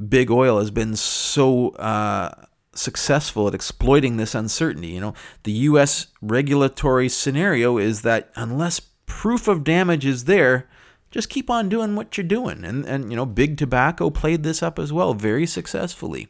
big 0.09 0.31
oil 0.31 0.59
has 0.59 0.73
been 0.73 0.97
so 0.97 1.69
uh, 1.71 2.35
successful 2.75 3.47
at 3.47 3.55
exploiting 3.55 4.17
this 4.17 4.35
uncertainty. 4.35 4.89
You 4.89 5.01
know, 5.01 5.15
the 5.45 5.53
U.S. 5.53 6.09
regulatory 6.21 7.09
scenario 7.09 7.79
is 7.79 8.03
that 8.03 8.33
unless 8.35 8.81
proof 9.07 9.47
of 9.47 9.63
damage 9.63 10.05
is 10.05 10.25
there, 10.25 10.69
just 11.13 11.29
keep 11.29 11.49
on 11.51 11.69
doing 11.69 11.95
what 11.95 12.17
you're 12.17 12.27
doing. 12.27 12.65
And, 12.65 12.85
and 12.85 13.11
you 13.11 13.17
know, 13.17 13.27
big 13.27 13.57
tobacco 13.57 14.11
played 14.11 14.43
this 14.43 14.63
up 14.63 14.79
as 14.79 14.93
well 14.93 15.15
very 15.15 15.47
successfully. 15.47 16.29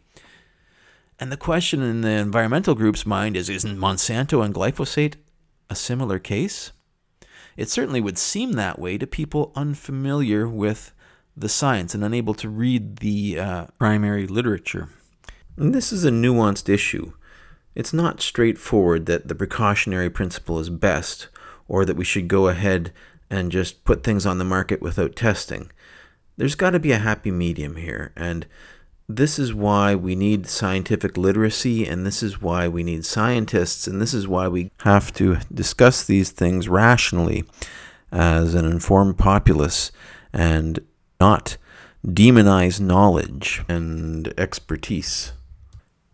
And 1.18 1.30
the 1.30 1.36
question 1.36 1.80
in 1.82 2.00
the 2.00 2.10
environmental 2.10 2.74
group's 2.74 3.06
mind 3.06 3.36
is 3.36 3.48
Isn't 3.48 3.78
Monsanto 3.78 4.44
and 4.44 4.54
glyphosate 4.54 5.14
a 5.70 5.76
similar 5.76 6.18
case? 6.18 6.72
It 7.56 7.70
certainly 7.70 8.00
would 8.00 8.18
seem 8.18 8.52
that 8.52 8.78
way 8.78 8.98
to 8.98 9.06
people 9.06 9.52
unfamiliar 9.54 10.48
with 10.48 10.92
the 11.36 11.48
science 11.48 11.94
and 11.94 12.04
unable 12.04 12.34
to 12.34 12.48
read 12.48 12.96
the 12.96 13.38
uh, 13.38 13.66
primary 13.78 14.26
literature. 14.26 14.88
And 15.56 15.74
this 15.74 15.92
is 15.92 16.04
a 16.04 16.10
nuanced 16.10 16.68
issue. 16.68 17.12
It's 17.74 17.92
not 17.92 18.20
straightforward 18.20 19.06
that 19.06 19.28
the 19.28 19.34
precautionary 19.34 20.10
principle 20.10 20.58
is 20.58 20.70
best 20.70 21.28
or 21.68 21.84
that 21.84 21.96
we 21.96 22.04
should 22.04 22.28
go 22.28 22.48
ahead 22.48 22.92
and 23.32 23.50
just 23.50 23.82
put 23.84 24.04
things 24.04 24.26
on 24.26 24.36
the 24.36 24.44
market 24.44 24.82
without 24.82 25.16
testing. 25.16 25.72
There's 26.36 26.54
got 26.54 26.70
to 26.70 26.78
be 26.78 26.92
a 26.92 26.98
happy 26.98 27.30
medium 27.30 27.76
here, 27.76 28.12
and 28.14 28.46
this 29.08 29.38
is 29.38 29.54
why 29.54 29.94
we 29.94 30.14
need 30.14 30.46
scientific 30.46 31.16
literacy, 31.16 31.86
and 31.86 32.06
this 32.06 32.22
is 32.22 32.42
why 32.42 32.68
we 32.68 32.82
need 32.82 33.06
scientists, 33.06 33.86
and 33.86 34.00
this 34.00 34.12
is 34.12 34.28
why 34.28 34.48
we 34.48 34.70
have 34.80 35.12
to 35.14 35.38
discuss 35.52 36.04
these 36.04 36.30
things 36.30 36.68
rationally 36.68 37.44
as 38.12 38.54
an 38.54 38.66
informed 38.66 39.16
populace 39.16 39.90
and 40.32 40.80
not 41.18 41.56
demonize 42.06 42.80
knowledge 42.80 43.62
and 43.66 44.32
expertise. 44.38 45.32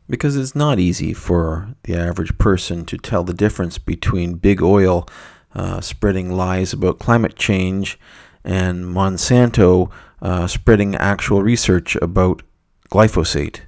Because 0.08 0.36
it's 0.36 0.54
not 0.54 0.78
easy 0.78 1.12
for 1.12 1.74
the 1.82 1.96
average 1.96 2.38
person 2.38 2.84
to 2.86 2.96
tell 2.96 3.24
the 3.24 3.34
difference 3.34 3.76
between 3.78 4.34
big 4.34 4.62
oil 4.62 5.06
uh, 5.54 5.80
spreading 5.80 6.30
lies 6.30 6.72
about 6.72 6.98
climate 6.98 7.36
change 7.36 7.98
and 8.44 8.84
Monsanto 8.84 9.90
uh, 10.20 10.46
spreading 10.46 10.94
actual 10.96 11.42
research 11.42 11.96
about 11.96 12.42
glyphosate. 12.90 13.60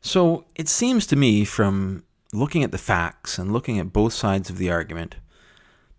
So 0.00 0.44
it 0.54 0.68
seems 0.68 1.06
to 1.08 1.16
me, 1.16 1.44
from 1.44 2.04
looking 2.32 2.64
at 2.64 2.72
the 2.72 2.78
facts 2.78 3.38
and 3.38 3.52
looking 3.52 3.78
at 3.78 3.92
both 3.92 4.12
sides 4.12 4.48
of 4.48 4.58
the 4.58 4.70
argument, 4.70 5.16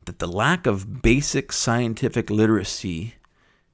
that 0.05 0.19
the 0.19 0.27
lack 0.27 0.65
of 0.65 1.01
basic 1.01 1.51
scientific 1.51 2.29
literacy 2.29 3.15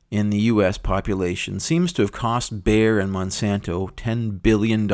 in 0.10 0.30
the 0.30 0.40
U.S. 0.40 0.78
population 0.78 1.60
seems 1.60 1.94
to 1.94 2.02
have 2.02 2.12
cost 2.12 2.64
Bayer 2.64 3.00
and 3.00 3.14
Monsanto 3.14 3.92
$10 3.92 4.42
billion 4.42 4.88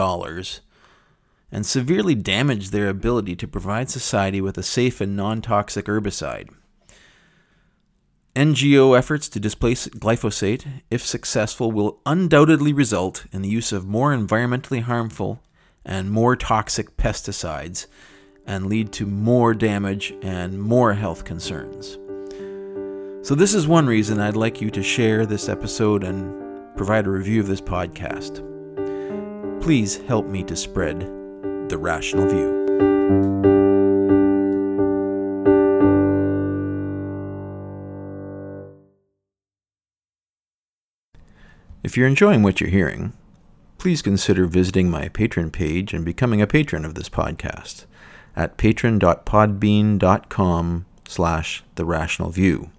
and 1.54 1.68
severely 1.68 2.16
damaged 2.16 2.72
their 2.72 2.90
ability 2.90 3.36
to 3.36 3.48
provide 3.48 3.88
society 3.88 4.42
with 4.42 4.58
a 4.58 4.64
safe 4.64 5.00
and 5.00 5.16
non 5.16 5.40
toxic 5.40 5.86
herbicide. 5.86 6.50
NGO 8.36 8.98
efforts 8.98 9.30
to 9.30 9.40
displace 9.40 9.88
glyphosate, 9.88 10.66
if 10.90 11.06
successful, 11.06 11.72
will 11.72 12.02
undoubtedly 12.08 12.74
result 12.74 13.28
in 13.32 13.44
the 13.44 13.50
use 13.50 13.72
of 13.72 13.86
more 13.86 14.18
environmentally 14.18 14.82
harmful 14.82 15.44
and 15.86 16.10
more 16.10 16.36
toxic 16.36 16.98
pesticides 16.98 17.86
and 18.48 18.66
lead 18.66 18.92
to 18.92 19.06
more 19.06 19.54
damage 19.54 20.12
and 20.24 20.60
more 20.60 20.96
health 20.96 21.24
concerns. 21.24 22.00
So, 23.22 23.36
this 23.36 23.54
is 23.54 23.68
one 23.68 23.86
reason 23.86 24.20
I'd 24.20 24.36
like 24.36 24.60
you 24.60 24.72
to 24.72 24.82
share 24.82 25.28
this 25.28 25.48
episode 25.48 26.04
and 26.04 26.76
provide 26.76 27.06
a 27.06 27.12
review 27.12 27.40
of 27.42 27.48
this 27.48 27.62
podcast. 27.62 28.42
Please 29.62 29.98
help 30.08 30.26
me 30.26 30.44
to 30.46 30.56
spread 30.56 31.23
the 31.74 31.80
rational 31.80 32.28
view. 32.28 32.50
If 41.82 41.98
you're 41.98 42.06
enjoying 42.06 42.44
what 42.44 42.62
you're 42.62 42.70
hearing, 42.70 43.14
please 43.80 44.04
consider 44.04 44.46
visiting 44.46 44.92
my 44.92 45.10
patron 45.10 45.50
page 45.50 45.96
and 45.96 46.06
becoming 46.06 46.44
a 46.44 46.48
patron 46.48 46.86
of 46.86 46.94
this 46.94 47.10
podcast 47.10 47.86
at 48.36 48.58
patron.podbean.com 48.58 50.86
slash 51.08 51.64
the 51.74 51.86
rational 51.86 52.30
view. 52.30 52.70